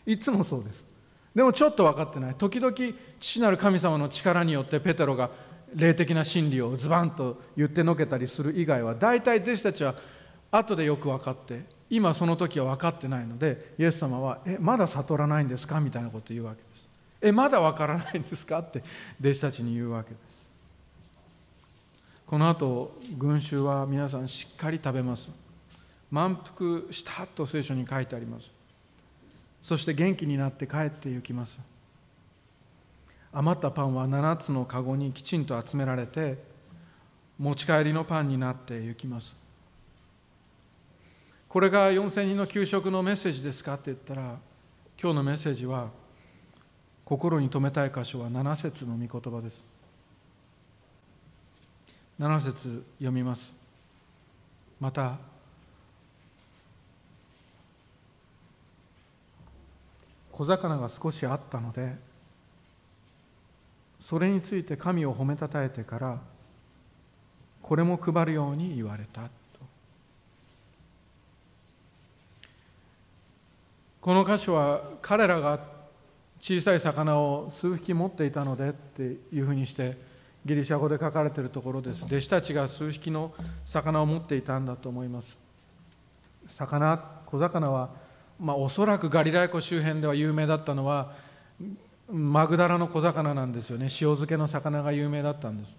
[0.06, 0.86] いつもそうです。
[1.34, 2.36] でもちょっと分かってない。
[2.36, 2.76] 時々
[3.20, 5.30] 父なる神様の力によってペテロが
[5.74, 9.96] 霊的な真理をズバンと言ってのけたりする以外は大体弟子たちは
[10.52, 16.88] 後でよく分かって今その時は分かってないのでイエス様は「えまだ悟らないんですか?」みたいなこと言うわけです。
[17.22, 18.60] えまだわからないんですか？
[18.60, 18.84] って
[19.20, 20.47] 弟子たちに言うわけです。
[22.28, 25.32] この後群衆は皆さんしっかり食べます。
[26.12, 28.52] 満腹したと聖書に書いてあります。
[29.62, 31.58] そして元気になって帰って行きます。
[33.32, 36.38] 余ったパンは7つの籠にきちんと集められて
[37.40, 39.34] 持ち帰りのパンになって行きます。
[41.48, 44.38] これが4000人の給食のメッセージですかって言ったら
[45.02, 45.92] 今日のメッセージは
[47.06, 49.77] 心に留めたい箇所は7節の御言葉です。
[52.20, 53.54] 7節読みます。
[54.80, 55.18] また
[60.32, 61.96] 小魚が少しあったので
[64.00, 66.20] それについて神を褒めたたえてから
[67.62, 69.30] これも配るように言われた。
[74.00, 75.60] この箇所は彼らが
[76.40, 79.98] 小さい魚を数匹持っていたのでっていうふうにして
[80.48, 82.06] ギリシャ語で書かれているところです。
[82.06, 83.34] 弟子たちが数匹の
[83.66, 85.38] 魚を持っていたんだと思います。
[86.48, 87.90] 魚小魚は、
[88.40, 91.12] まあ、おそらくガリラヤ湖周辺では有名だったのは
[92.10, 93.88] マグダラの小魚なんですよね。
[93.88, 95.78] 塩漬けの魚が有名だったんです。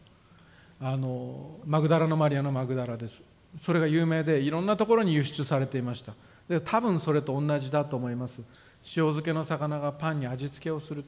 [0.83, 3.25] あのマグダラのマリアのマグダラです。
[3.57, 6.13] それが有名でいろんなところに輸出されていました。
[6.47, 8.43] で多分それと同じだと思います。
[8.85, 11.07] 塩漬けの魚がパンに味付けをする。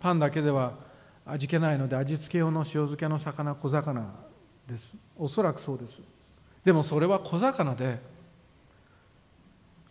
[0.00, 0.74] パンだけでは
[1.30, 4.14] 味気ないので味付け用の塩漬けの魚小魚
[4.66, 4.96] です。
[5.16, 6.02] おそらくそうです。
[6.64, 7.98] でもそれは小魚で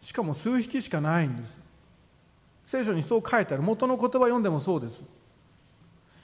[0.01, 1.61] しかも数匹しかないんです。
[2.65, 3.63] 聖書にそう書いてある。
[3.63, 5.03] 元の言葉読んでもそうです。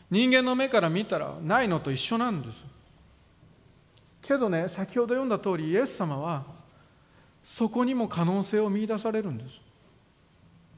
[0.09, 2.65] 人間の目から見たらないのと一緒なんです。
[4.21, 6.43] けどね先ほど読んだ通りイエス様は
[7.43, 9.61] そこにも可能性を見いだされるんです。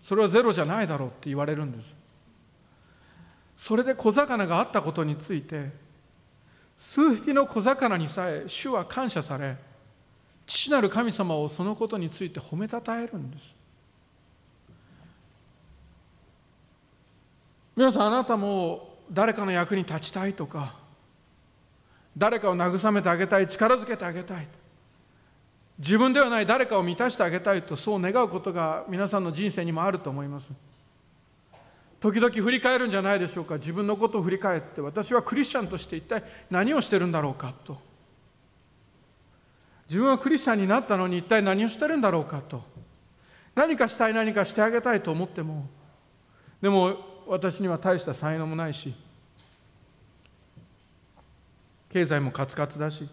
[0.02, 1.95] それはゼロじゃないだろうって言われるんです。
[3.58, 5.72] それで小魚があったことについて
[6.78, 9.56] 数匹の小魚にさえ主は感謝され
[10.46, 13.56] 父なる神様をそのことについて褒めたたえるんです。
[17.76, 20.76] 皆さんあなたも誰かの役に立ちたいとか
[22.18, 24.48] 誰かを慰めてあげたい力づけてあげたい
[25.78, 30.52] 自分ではない誰かを満たしてあげたいとそう願うことが皆さんの人生にもあると思います。
[32.06, 33.56] 時々振り返るんじゃないでしょうか。
[33.56, 37.80] 自分のことを振り返って私はクリスチャンとして一体何をしてるんだろうかと。
[39.90, 42.62] 自分はクリスチャンになったのに一体何をしてるんだろうかと。
[43.56, 45.68] 何かしたい何かしてあげたいと思っても。
[46.62, 48.94] でも私には大した才能もないし
[51.90, 53.10] 経済もカツカツだし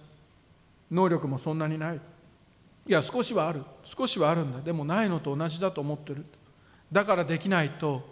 [0.91, 1.97] 能力もそんなにない。
[1.97, 3.63] いや少しはある。
[3.85, 4.61] 少しはあるんだ。
[4.61, 6.27] でもないのと同じだと思ってる。
[6.93, 8.12] だからできないと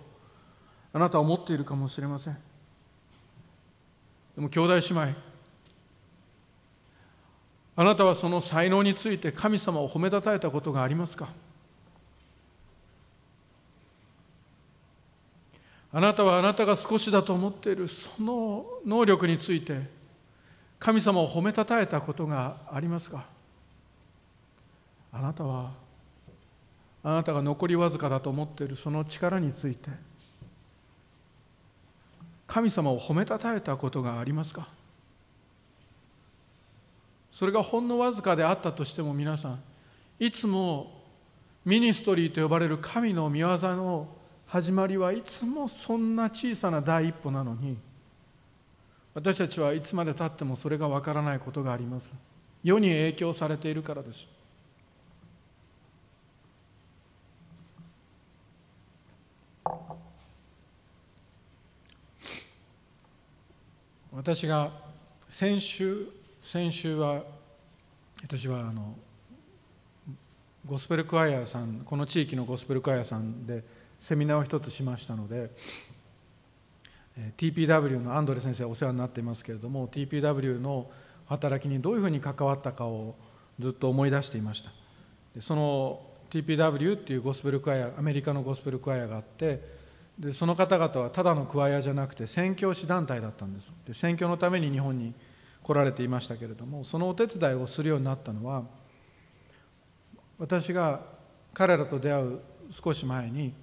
[0.92, 2.38] あなたは思っているかもしれません。
[4.34, 5.18] でも兄弟姉妹
[7.76, 11.28] あなたはその才能について神様を褒めたたえたことがありますか？
[15.92, 19.88] あなたはあなたが少しだと思っているその能力について
[20.78, 23.26] 神様を褒めたたえたことがありますか？
[25.12, 25.72] あなたは
[27.02, 29.90] あなたが残りわずかだと思っているその力について
[32.52, 34.68] 神様を褒めたたえたことがありますか？
[37.30, 39.60] それがほんのわずかであったとしても皆さん
[40.18, 41.00] いつも
[41.64, 44.08] ミニストリーと呼ばれる神の御業の
[44.46, 47.78] 始まりはいつもそんな小さな第一歩なのに
[49.14, 52.14] 私たちはいつまでたってもそれがわからないことがあります。
[52.64, 54.26] 世に影響されているからです。
[64.12, 64.72] 私が
[65.28, 66.08] 先週
[66.42, 67.22] 先週は
[68.22, 68.96] 私はあの
[70.66, 73.62] ゴスペルクワイアさんこの地域のゴスペルクワイアさんで
[74.00, 75.50] セミナーを一つしましたので
[77.36, 80.90] TPW のアンドレ先生お世話になっていますけれども TPW の
[81.26, 83.14] 働きにどういうふうに関わったかを
[83.60, 84.72] ずっと思い出していました。
[85.40, 89.79] その TPW っていうゴスペルクワイアアメリカのゴスペルクワイアがあって
[90.20, 93.72] でその方々はただのクワイアじゃなくて宣教師団体だったんです。
[93.86, 95.14] で宣教のために日本に
[95.62, 98.64] 来られていましたけれどもそのお手伝いをするようになったのは
[100.38, 101.00] 私が
[101.54, 103.54] 彼らと出会う少し前に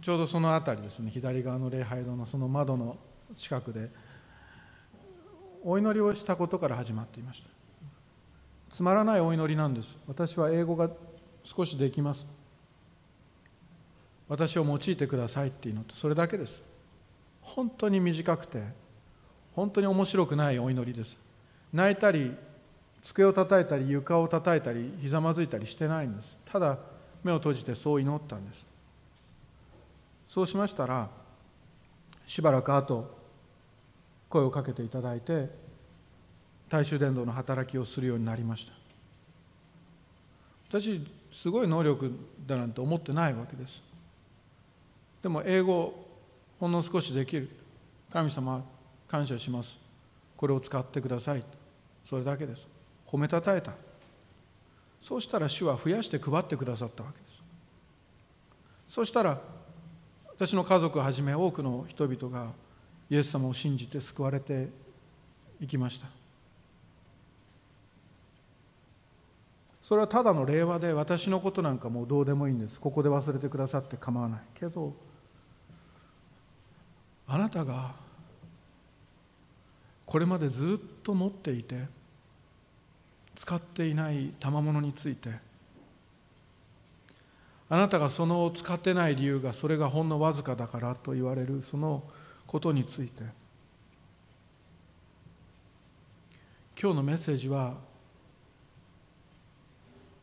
[0.00, 2.96] ちょうどその辺りですね左側の礼拝堂のその窓の
[3.36, 3.90] 近くで
[5.62, 7.50] お祈りをしたことから始まっていました。
[8.70, 9.96] つまらないお祈りなんです。
[10.06, 10.90] 私は英語が
[11.42, 12.37] 少しできます。
[14.28, 16.62] 私を用いてくださいっていうのとそれだけです。
[17.40, 18.62] 本当に短くて
[19.54, 21.18] 本当に面白くないお祈りです。
[21.72, 22.34] 泣いたり
[23.00, 26.36] 机を叩いたり床を叩いたりひざまずいたりしてないんです。
[26.44, 26.78] ただ
[27.24, 28.66] 目を閉じてそう祈ったんです。
[30.28, 31.08] そうしましたら
[32.26, 33.16] しばらく後
[34.28, 35.48] 声をかけていただいて
[36.68, 38.72] 大衆伝道の働きをするようになりました。
[40.68, 42.12] 私すごい能力
[42.46, 43.87] だなんて思ってないわけです。
[45.28, 45.92] でも英語
[46.58, 47.50] ほんの少しできる。
[48.10, 48.64] 神様
[49.06, 49.78] 感謝します。
[50.38, 51.44] これを使ってください。
[52.02, 52.66] それだけです。
[53.06, 53.72] 褒めたたえた。
[55.02, 57.42] そうしたら主は増やして配ってくださったわけです。
[58.88, 59.38] そしたら
[60.28, 62.50] 私の家族をはじめ多くの人々が
[63.10, 64.70] イエス様を信じて救われて
[65.60, 66.06] いきました。
[69.82, 72.80] それはただの令和で私のことなんかもうどうでもいいんです。
[72.80, 74.40] ここで忘れてくださって構わない。
[74.54, 74.94] けど
[77.28, 77.94] あなたが
[80.06, 81.84] これまでずっと持っていて
[83.36, 85.30] 使っていない賜物について
[87.68, 92.02] あなたがその使ってない理由がそれがほんのわずかだからと言われるその
[92.46, 93.22] ことについて
[96.80, 97.74] 今日のメッセージは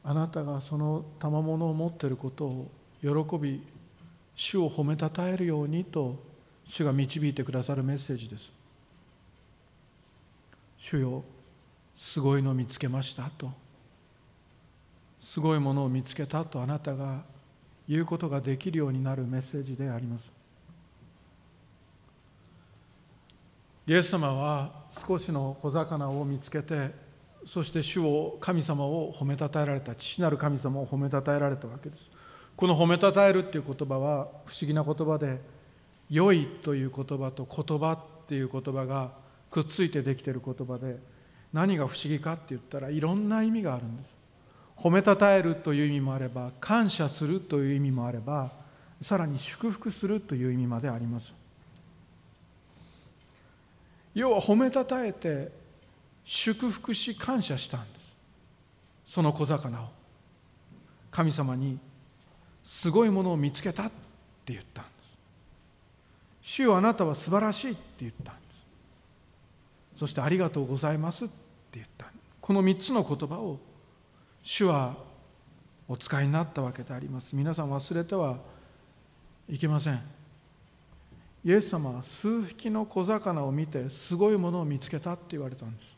[0.04, 2.72] あなたがその賜物を持っていることを
[3.02, 3.62] 喜び
[4.36, 6.18] 主を褒めたたえるようにと
[6.66, 8.52] 主が導いてくださるメッセージです。
[10.78, 11.24] 主よ
[11.96, 13.52] すごいの見つけましたと。
[15.20, 17.24] すごいものを見つけたとあなたが
[17.88, 20.32] 言うことができるようになるメッセージであります。
[23.88, 24.72] イエス様は
[25.08, 26.92] 少しの小魚を見つけて
[27.46, 32.10] そして主を神様を褒めたたえられた父なる神様を褒めたたえられたわけです。
[32.56, 35.40] この褒めたたえるっていう言葉は不思議な言葉で
[36.10, 37.94] 「良い」という言葉と「言葉」
[38.24, 39.14] っていう言葉が
[39.52, 41.00] くっついてできている言葉で
[41.54, 44.18] 何が不思議かって言ったらいろんな意味があるんです。
[44.76, 48.52] 褒めたたえるという意味もあれば感謝するという意味もあれば
[49.00, 51.34] さらに祝福するという意味まであります。
[54.14, 55.52] 要は褒めたたえて
[56.24, 58.16] 祝福し感謝したんです。
[59.06, 59.88] その小魚を。
[61.12, 61.80] 神様に
[62.66, 63.86] すごいものを見つけたっ
[64.44, 64.95] て言ったんです。
[66.48, 68.66] 主よあなたは素晴らしいって言ったんです。
[69.98, 71.34] そしてありがとうございますって
[71.74, 72.06] 言った
[72.40, 73.58] この3つの言葉を
[74.44, 74.96] 主は
[75.88, 78.38] お使いになったわけであります皆さん忘れては
[79.50, 80.00] いけません。
[81.44, 85.98] イエス様は数匹の小魚を見てすごいものを見つけたって言われたんです。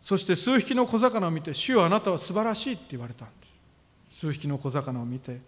[0.00, 3.34] そして数匹の小魚を見て主よあなたは素晴らしいって言われたんで
[4.10, 4.20] す。
[4.20, 5.38] 数匹の小魚を見て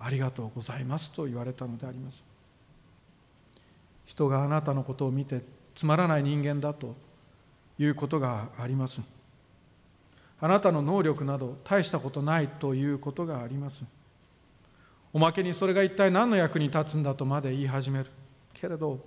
[0.00, 2.31] ありがとうございますと言われたのであります。
[4.12, 5.40] 人があなたのことを見て
[5.74, 6.94] つまらない人間だと
[7.78, 9.00] いうことがあります。
[10.38, 13.82] あなたの能力など大したことないということがあります。
[15.14, 18.10] おまけにそれが一体何の役に立つんだとまで言い始める。
[18.52, 19.00] けれど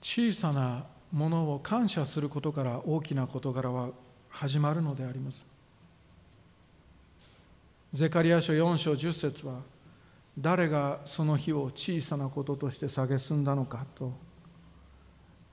[0.00, 3.90] 小さなものを感謝することから大きな事柄は
[4.30, 5.46] 始まるのであります。
[7.92, 9.60] ゼカリア書4章10節は
[10.38, 14.12] 誰がその日を小さなこととして蔑んだのかと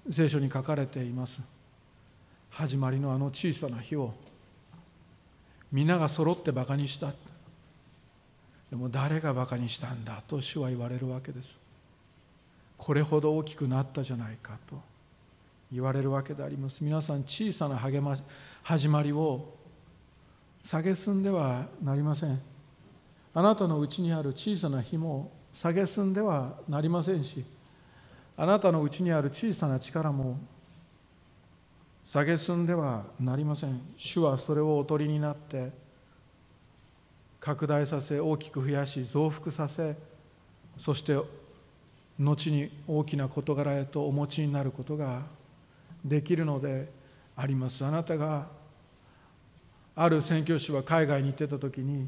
[0.10, 1.42] 聖書に書かれています。
[2.50, 4.14] 始まりのあの小さな日を
[5.72, 7.14] 皆が揃ってバカにした。
[8.70, 11.60] でも誰がバカにしたんだと主は言われるわけです。
[12.78, 14.80] これほど大きくなったじゃないかと
[15.72, 16.84] 言われるわけであります。
[16.84, 18.18] 皆さん小さな励ま
[18.64, 19.54] 始まりを
[20.64, 22.49] 蔑んではなりません。
[23.34, 27.44] あなたのうちにある小さな火も蔑んではなりませんし
[28.38, 30.40] あなたのうちにある小さな力も
[32.12, 33.80] 蔑んではなりません。
[33.98, 35.72] 主はそれをおとりになって
[37.40, 39.96] 拡大させ大きく増やし増幅させ
[40.78, 41.18] そして
[42.18, 45.22] 後に大きな事柄へとお持ちになることが
[46.04, 46.90] できるので
[47.36, 47.86] あります。
[47.86, 48.48] あなたが
[49.96, 52.08] ある宣教師は海外に行ってた時に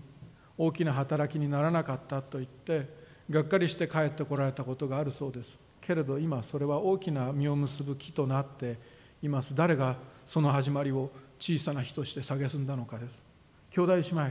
[0.58, 2.88] 大きな働きにならなかったと言って
[3.30, 5.58] がっかりして帰ってこられたことがあるそうです。
[5.82, 8.78] けれど今それは大きな実を結ぶ木となって
[9.24, 9.56] います。
[9.56, 9.96] 誰が
[10.26, 13.24] その始まりを小さな日として蔑んだのかです。
[13.72, 14.22] 兄弟姉妹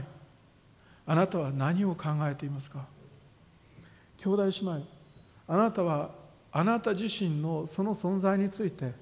[1.05, 2.85] あなたは何を考えていますか？
[4.17, 4.81] 兄弟姉妹
[5.47, 6.11] あなたは
[6.51, 8.93] あなた自身のその存在について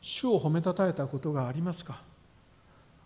[0.00, 2.02] 主を褒めたたえたことがありますか？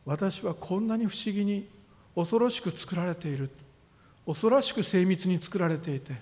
[0.04, 1.68] 私はこんなに不思議に
[2.14, 3.50] 恐ろしく作られている。
[4.26, 6.14] 恐ろしく精密に作られていて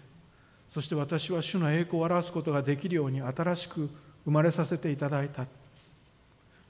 [0.67, 3.89] そして私は主の栄光を表すことができるように新しく
[4.25, 5.47] 生まれさせていただいた。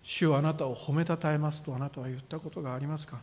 [0.02, 3.18] 主はあなたを褒めたたえますとあなたは言ったことがありますか？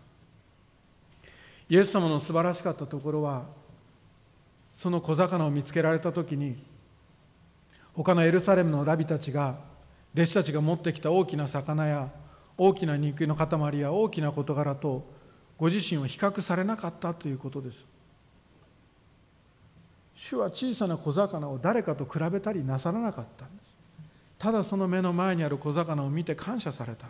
[1.70, 3.46] イエス様の素晴らしかったところは
[4.74, 6.56] その小魚を見つけられた時に
[7.94, 9.60] 他のエルサレムのラビたちが
[10.16, 12.10] 弟子たちが持ってきた大きな魚や
[12.58, 15.04] 大きな肉の塊や大きな事柄と
[15.60, 17.86] ご自身を比較されなかったということです。
[20.16, 23.76] 主は小さな小魚を誰かと比べたりなさらなかったんです。
[24.38, 27.08] ただその目の前にある小魚を見て感謝された。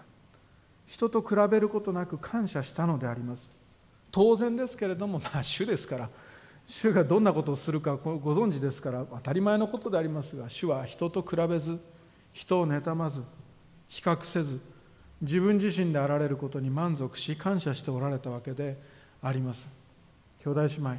[0.88, 3.50] 人と比べることなく感謝したのであります。
[4.12, 6.10] 当然ですけれどもまあ主ですから
[6.66, 11.80] 主がどんなことをするかご存知ですから当たり前のことでありますが主は人と比べず
[12.34, 13.24] 人を妬まず
[13.88, 14.60] 比較せず
[15.22, 18.78] 自分自身であられることに満足し感謝しておられたわけで
[19.22, 19.68] あります。
[20.44, 20.98] 兄弟姉妹。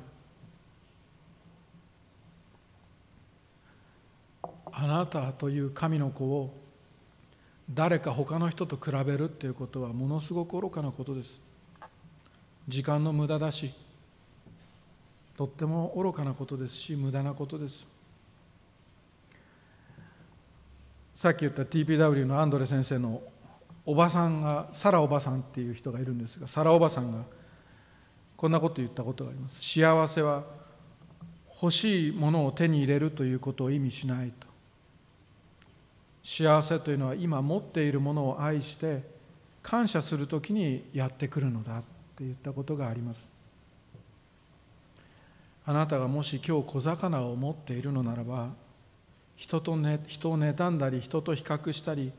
[4.72, 6.54] あなたという神の子を
[7.72, 11.40] 誰か他の人と比べるっていうことはものすごく愚かなことです。
[12.68, 13.72] 時間の無駄だし
[15.36, 17.86] とっても愚かなことですし無駄なことです。
[21.14, 23.22] さっき言った TPW のアンドレ先生の
[23.86, 27.24] おばさんがサラおばさんっていう人がいるんですがサラおばさんが
[28.36, 29.60] こんなこと言ったことがあります。
[29.62, 30.44] 幸せは
[31.62, 34.46] 欲しいものを手に入れるということを意味しないと。
[36.22, 39.02] 幸せというのは今持っているものを愛して
[39.62, 43.28] 感謝するときにやってくるのだって言ったことがあります。
[45.66, 48.50] あなたがもし今日小魚を持っているのならば
[49.36, 52.12] 人と、ね、人を妬んだり人と比較したり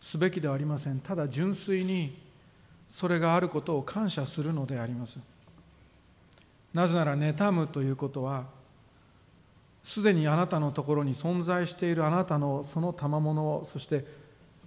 [0.00, 1.00] すべきではありません。
[1.00, 2.16] ただ純粋に
[2.88, 5.18] それがあることを感謝するのであります。
[6.72, 8.44] なぜなら妬むということは
[9.82, 14.04] すでにあなたのところに存在しているあなたのその賜物をそして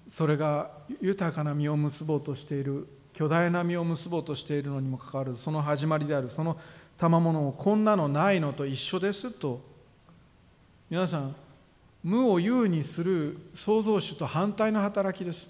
[0.08, 0.72] それが
[1.02, 6.58] 豊かな実を結ぼうとしている巨大な実を結ぼうとしているのにもかかわらずその始まりであるその
[6.98, 9.62] 賜物をこんなのないのと一緒ですと
[10.90, 11.36] 皆さん
[12.04, 15.50] 無を有にする創造主と反対の働きです。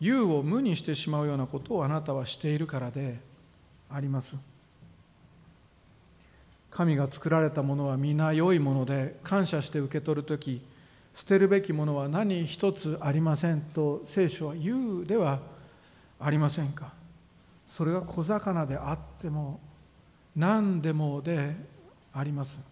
[0.00, 3.18] 有を無にしてしまうようなことをあなたはしているからで
[3.90, 4.34] あります。
[6.70, 10.62] 神が作られたものは皆良いもので感謝して受け取る時
[11.14, 15.40] 捨てるべきものは何一つありませんと聖書は言うでは
[16.18, 16.92] ありませんか。
[17.66, 19.60] それが小魚であっても
[20.34, 21.54] 何でもで
[22.12, 22.71] あります。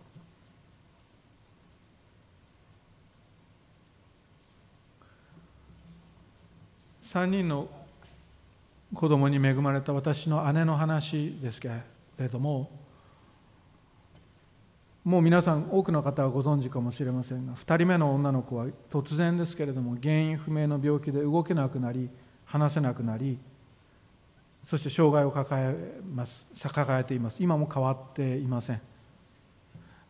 [7.11, 7.69] 3人の
[8.95, 11.69] 子供に恵まれた私の姉の話ですけ
[12.17, 12.71] れども
[15.03, 22.11] もう皆さん多くの方はご存知かもしれませんが2人目の女の子は突然ですけれども原因不明の病気で動けなくなり
[22.45, 23.41] 話せなくなり
[24.63, 27.43] そして障害を抱えます抱えています。
[27.43, 28.81] 今も変わっていません。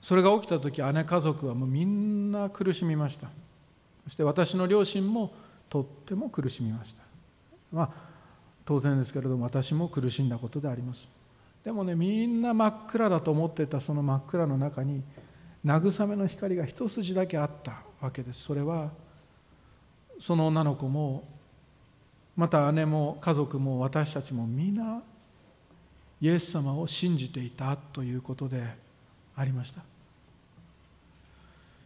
[0.03, 3.29] それが起きた時姉家族はもうみんな苦しみました。
[4.05, 5.33] そして私の両親も
[5.71, 7.03] とっても苦しみました。
[7.73, 7.91] まあ
[8.67, 11.09] 当然ですけれども私も苦しんだことであります。
[11.65, 15.03] でもねみんな真っ暗だと思ってたその真っ暗の中に
[15.65, 18.43] 慰めの光が一筋だけあったわけです。
[18.43, 18.91] それは
[20.19, 21.25] その女の子も
[22.37, 25.03] また姉も家族も私たちも皆
[26.21, 28.63] イエス様を信じていたということで
[29.37, 29.83] ありました。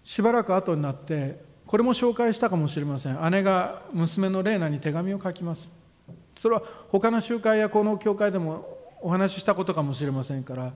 [0.05, 3.31] しばらく後になってこれも紹介したかもしれません。
[3.31, 5.71] 姉が娘のレーナに手紙を書きます。
[6.37, 8.67] それは他の集会やこの教会でも
[9.01, 10.73] お話ししたことかもしれませんから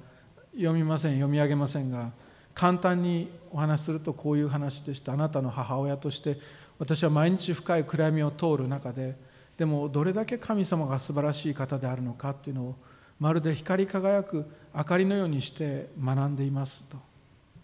[0.55, 2.12] 読みません読み上げませんが
[2.55, 5.12] 簡単にお話しするとこういう話でした。
[5.12, 6.39] あなたの母親として
[6.78, 9.16] 私は毎日深い暗闇を通る中で
[9.57, 12.76] でもどれだけ神様が素晴らしい方であるのかっていうのを
[13.18, 16.97] まるで光り輝く明かりのようにして学んでいますと。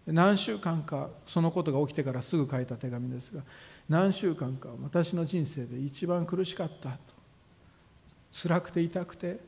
[0.07, 3.43] 何週間かそのことが起きてからすぐ書いた手紙ですが
[3.89, 6.99] 何週間か私の人生で一番苦しかったと。
[8.33, 9.39] 辛くて痛くて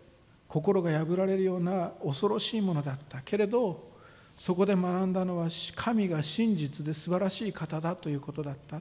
[0.49, 3.91] 心が破られるような恐ろしいものだったけれど
[4.37, 8.81] そこで学んだのは神が真実で素晴らしい方だということだった。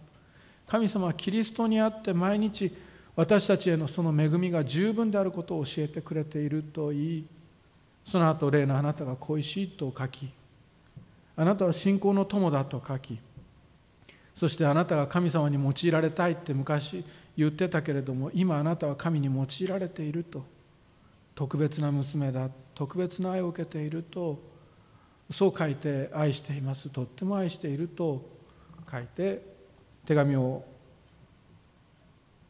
[0.67, 2.75] 神様はキリストにあって毎日
[3.15, 7.25] 私たちへのその恵みが十分であることを教えてくれていると言い
[8.05, 10.29] その後例のあなたが恋しいと書き
[11.37, 13.19] あなたは信仰の友だと書き
[14.35, 17.05] そしてあなたが神様に用いられたいって昔
[17.37, 20.55] 言ってたけれども今あなたは神に用いられていると。
[21.35, 24.39] 特別な娘だ特別な愛を受けていると
[25.29, 28.25] そう書いて愛していますとっても愛していると
[28.89, 29.41] 書いて
[30.05, 30.63] 手紙を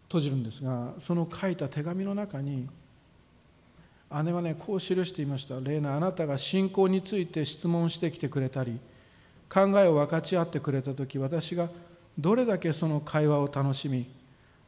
[0.03, 2.69] 閉じるんですがその書いた手紙の中に
[4.23, 8.79] 姉はねこう記していました「レーナあなたが信仰について質問してきてくれたり
[9.49, 11.69] 考えを分かち合ってくれた時私が
[12.17, 14.07] どれだけその会話を楽しみ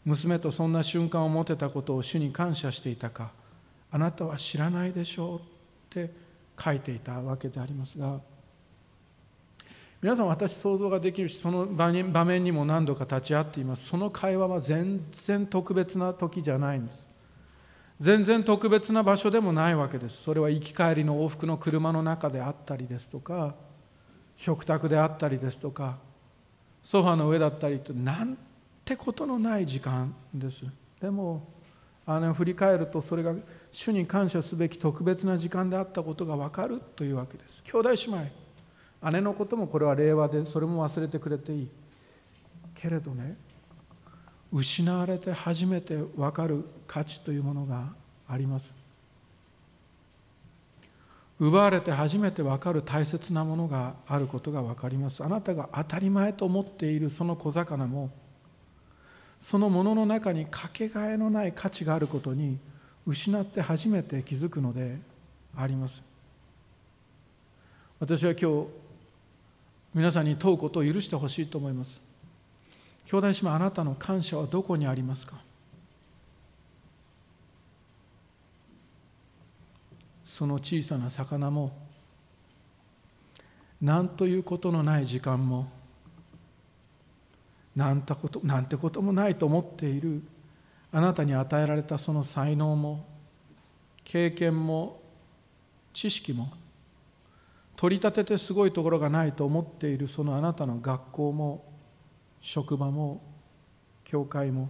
[0.05, 3.31] 娘とそんな瞬間を持てたことを主に感謝していたか
[3.91, 5.41] あなたは知らないでしょうっ
[5.89, 6.11] て
[6.59, 8.19] 書いていたわけでありますが
[9.99, 13.87] 皆さん私想像ができるしその場面にも何度か立ち会っています。
[13.87, 17.09] その会話は全然特別な時じゃないんです。
[17.99, 20.21] 全然特別な場所でもないわけです。
[20.21, 23.55] それは行き帰りの往復の車の中であったりですとか
[24.35, 25.97] 食卓であったりですとか
[26.83, 28.37] ソファの上だったりとなん
[28.85, 30.63] てことのない時間です。
[31.01, 31.47] でも
[32.05, 33.35] あの振り返るとそれが
[33.71, 37.63] 主に感謝すべき特別な時間であったことが分かるというわけです。
[37.63, 41.69] 兄弟姉妹姉のこともこれは令和でそれも忘れてくれていい。
[42.75, 43.35] けれどね
[44.51, 47.89] 失われて初めて分かる価値というものが
[48.27, 48.73] あります。
[51.39, 55.23] 奪われて初めて分かる大切なものがあることが分かります。
[55.23, 58.09] あなたが当たり前と思っているその小魚も
[59.39, 62.57] そのものの中にかけがえのない価値があることに
[63.05, 64.97] 失って初めて気づくので
[65.55, 66.01] あります。
[67.99, 68.67] 私は今日
[69.93, 72.06] 皆さんに問うことを許してほしいと思います。
[73.09, 75.35] 兄弟姉妹あなたの感謝はどこにありますか？
[80.23, 81.71] その小さな魚も
[83.81, 85.71] 何ということのない時間も
[87.77, 90.21] なんたことなんてこともないと思っている
[90.91, 93.05] あなたに与えられたその才能も
[94.03, 94.99] 経験も
[95.93, 96.51] 知識も
[97.77, 101.63] 取り立ててすごいところがないと思っているそのあなたの学校も
[102.41, 103.21] 職場も
[104.03, 104.69] 教会も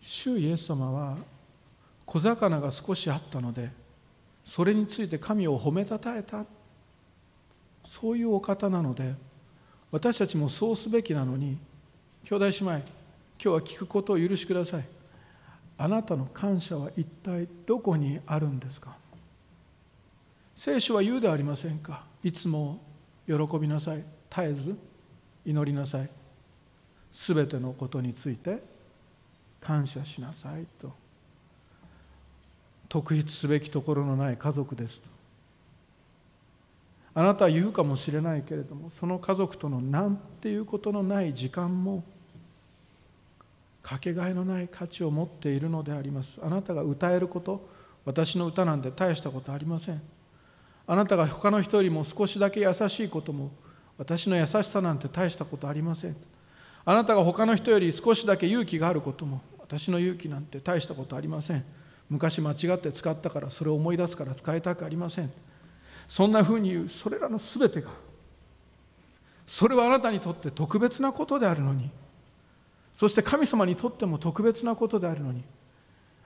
[0.00, 1.16] 主イエス様は
[2.06, 3.70] 小魚が少しあったので
[4.44, 6.44] それについて神を褒めたたえた。
[7.84, 9.14] そういうお方なので
[9.90, 11.56] 私たちもそうすべきなのに
[12.24, 12.82] 兄弟姉妹今
[13.38, 14.84] 日は聞くことを許しください。
[15.78, 18.96] あなたの感謝は一体どこにあるんですか？
[20.54, 22.04] 聖書は言うではありませんか？
[22.22, 22.80] いつも
[23.30, 24.04] 喜びなさい。
[24.28, 24.76] 絶えず
[25.44, 26.08] 祈りなさい。
[27.12, 28.62] すべてのことについて
[29.60, 30.66] 感謝しなさい。
[30.80, 30.92] と。
[32.88, 35.00] 特筆すべきところのない家族です。
[35.00, 35.06] と。
[37.14, 42.04] あなたは言うかもしれないけれどもその家族との何ていうことのない時間も
[43.82, 46.38] かけがえのない価値を持っているのであります。
[46.42, 47.68] あなたが歌えること
[48.04, 50.00] 私の歌なんて大したことありません。
[50.86, 53.50] あなたが他の人よりも少しだけ優しいことも
[53.96, 56.16] 私の優しさなんて大したことありません。
[56.84, 61.64] あなたが他の人より少しだけ勇気があることも私の勇気なんて大したことありません。
[62.08, 65.30] 昔間違って使ったからそれを思い出すから使いたくありません。
[66.08, 67.90] そんなふうに言うそれらの全てが
[69.46, 71.90] それはあなたにとって特別なことであるのに
[72.94, 75.44] そして神様にとっても特別なことであるのに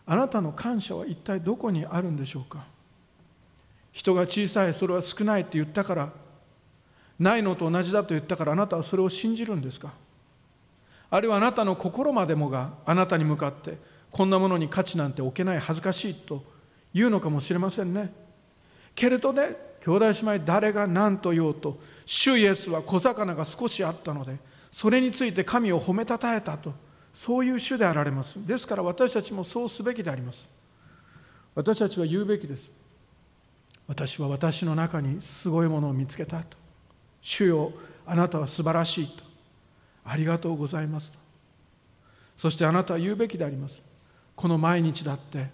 [0.07, 2.65] あなたの感謝は一体どこにあるんでしょうか？
[3.95, 6.11] 人が小さいそれは少ないって言ったから
[7.17, 9.93] ないのと同じだと言ったからあなたはそれを信じるんですか？
[11.11, 13.79] あるいはあなたの心までもがあなたに向かって
[14.11, 16.43] こんなものに価値なんて置けない恥ずかしいと
[16.93, 18.13] 言うのかもしれませんね。
[18.97, 24.39] けれどね兄弟姉妹誰が何と言おうと主イエスは小魚が少しあったので
[24.73, 26.73] それについて神を褒めたたえたと
[27.13, 28.45] そういう主であられます。
[28.45, 30.49] ですから私たちもそうすべきであります。
[31.55, 32.73] 私たちは言うべきです。
[33.87, 36.57] 私は私の中にすごいものを見つけたと。
[37.21, 37.73] 主よ
[38.07, 39.23] あなたは素晴らしいと。
[40.05, 41.19] ありがとうございますと。
[42.37, 43.83] そしてあなたは言うべきであります。
[44.37, 45.49] この毎日だって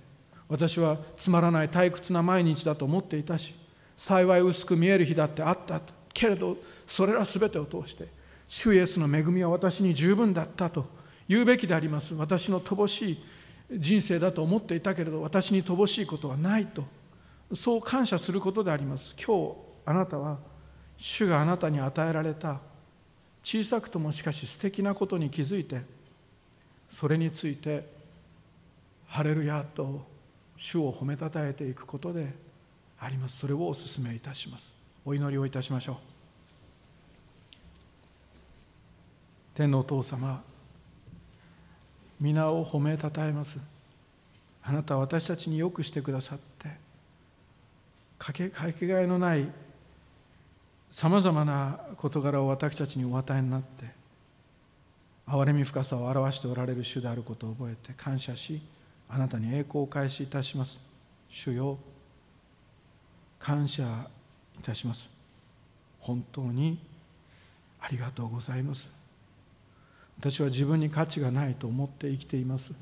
[0.49, 3.55] 私はつまらない退屈な毎日だと思っていたし
[3.97, 5.83] 幸い薄く見える日だってあった
[6.15, 6.57] けれど
[6.87, 8.09] それら全てを通して
[8.49, 11.01] 主イエスの恵みは私に十分だったと。
[11.29, 12.13] 言うべきであります。
[12.15, 13.23] 私の乏しい
[13.71, 16.85] 人生だと思っていたけれど私に乏しいことはないと。
[17.55, 19.15] そう感謝することであります。
[19.17, 20.39] 今日あなたは
[20.97, 22.61] 主があなたに与えられた
[23.43, 25.83] 小さくともしかし素敵なことに気づいて
[26.91, 27.87] それについて
[29.07, 30.07] ハレルヤと
[30.57, 32.33] 主を褒めたたえていくことで
[32.99, 33.39] あります。
[33.39, 34.75] それをお勧めいたします。
[35.05, 35.97] お祈りをいたしましょう。
[39.55, 40.43] 天のお父様
[42.21, 43.59] 皆を褒めたたえます。
[44.63, 46.50] あなたは私たちによくしてくださって
[48.21, 49.51] かけかけがえのない
[50.91, 53.87] さまざまな事柄を私たちにお与えになって
[55.27, 58.61] 憐れみ深さを表しておられる主であることを覚えて感謝し
[59.09, 60.79] あなたに栄光を返しいたします。
[61.31, 61.79] 主よ
[63.39, 63.85] 感謝
[64.59, 65.09] いたします。
[65.99, 66.79] 本当に
[67.81, 68.89] ありがとうございます。
[70.19, 72.73] 私は自分に価値がないと思って生きています。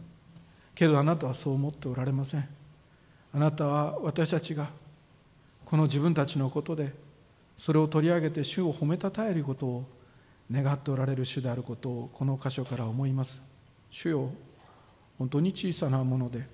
[0.75, 2.49] けどあなたはそう思っておられません。
[3.33, 4.71] あなたは私たちが
[5.69, 6.95] この自分たちのことで
[7.59, 9.85] それを取り上げて主を褒めたたえることを
[10.51, 13.39] 願っておられる主であることをこの箇所から思います。
[13.91, 14.31] 主よ
[15.19, 16.47] 本当に小さなもので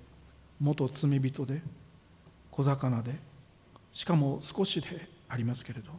[0.59, 1.61] 元罪人で
[2.51, 3.13] 小魚で
[3.93, 5.91] しかも少しでありますけれど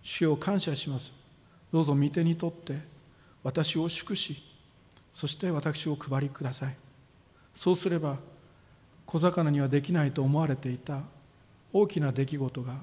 [0.00, 1.12] 主を感謝します。
[1.70, 2.78] どうぞ御手にとって
[3.42, 4.42] 私を祝し
[5.12, 6.76] そして私を配りください。
[7.54, 8.16] そうすれば
[9.04, 11.02] 小魚にはできないと思われていた
[11.78, 12.74] 大きな出来事が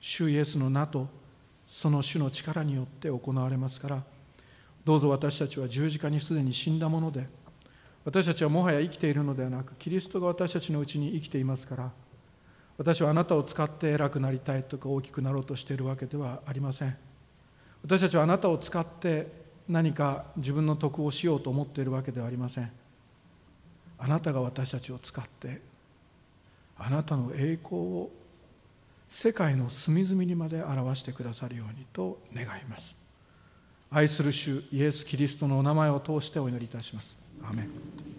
[0.00, 1.08] 主イエスの名と
[1.68, 4.02] その主の力によって行われますから
[4.84, 7.28] どうぞ私たちは十字架にすでに死んだもので
[8.04, 11.90] 私たちはもはや生きているのではなくキリストが私たちのうちに生きていますから
[12.80, 16.96] 私はあなたを使って偉くなりたいとか大きくなろうとしているわけではありません。
[17.82, 19.30] 私たちはあなたを使って
[19.68, 22.72] 何か自分の得をしようと思っているわけではありません。
[23.98, 25.60] あなたが私たちを使って
[26.78, 28.10] あなたの栄光を
[29.10, 32.96] 世界の隅々にまで表してくださるようにと願います。
[33.90, 37.18] 愛する主イエス・キリストのお名前を通してお祈りいたします。
[37.42, 38.09] アメン。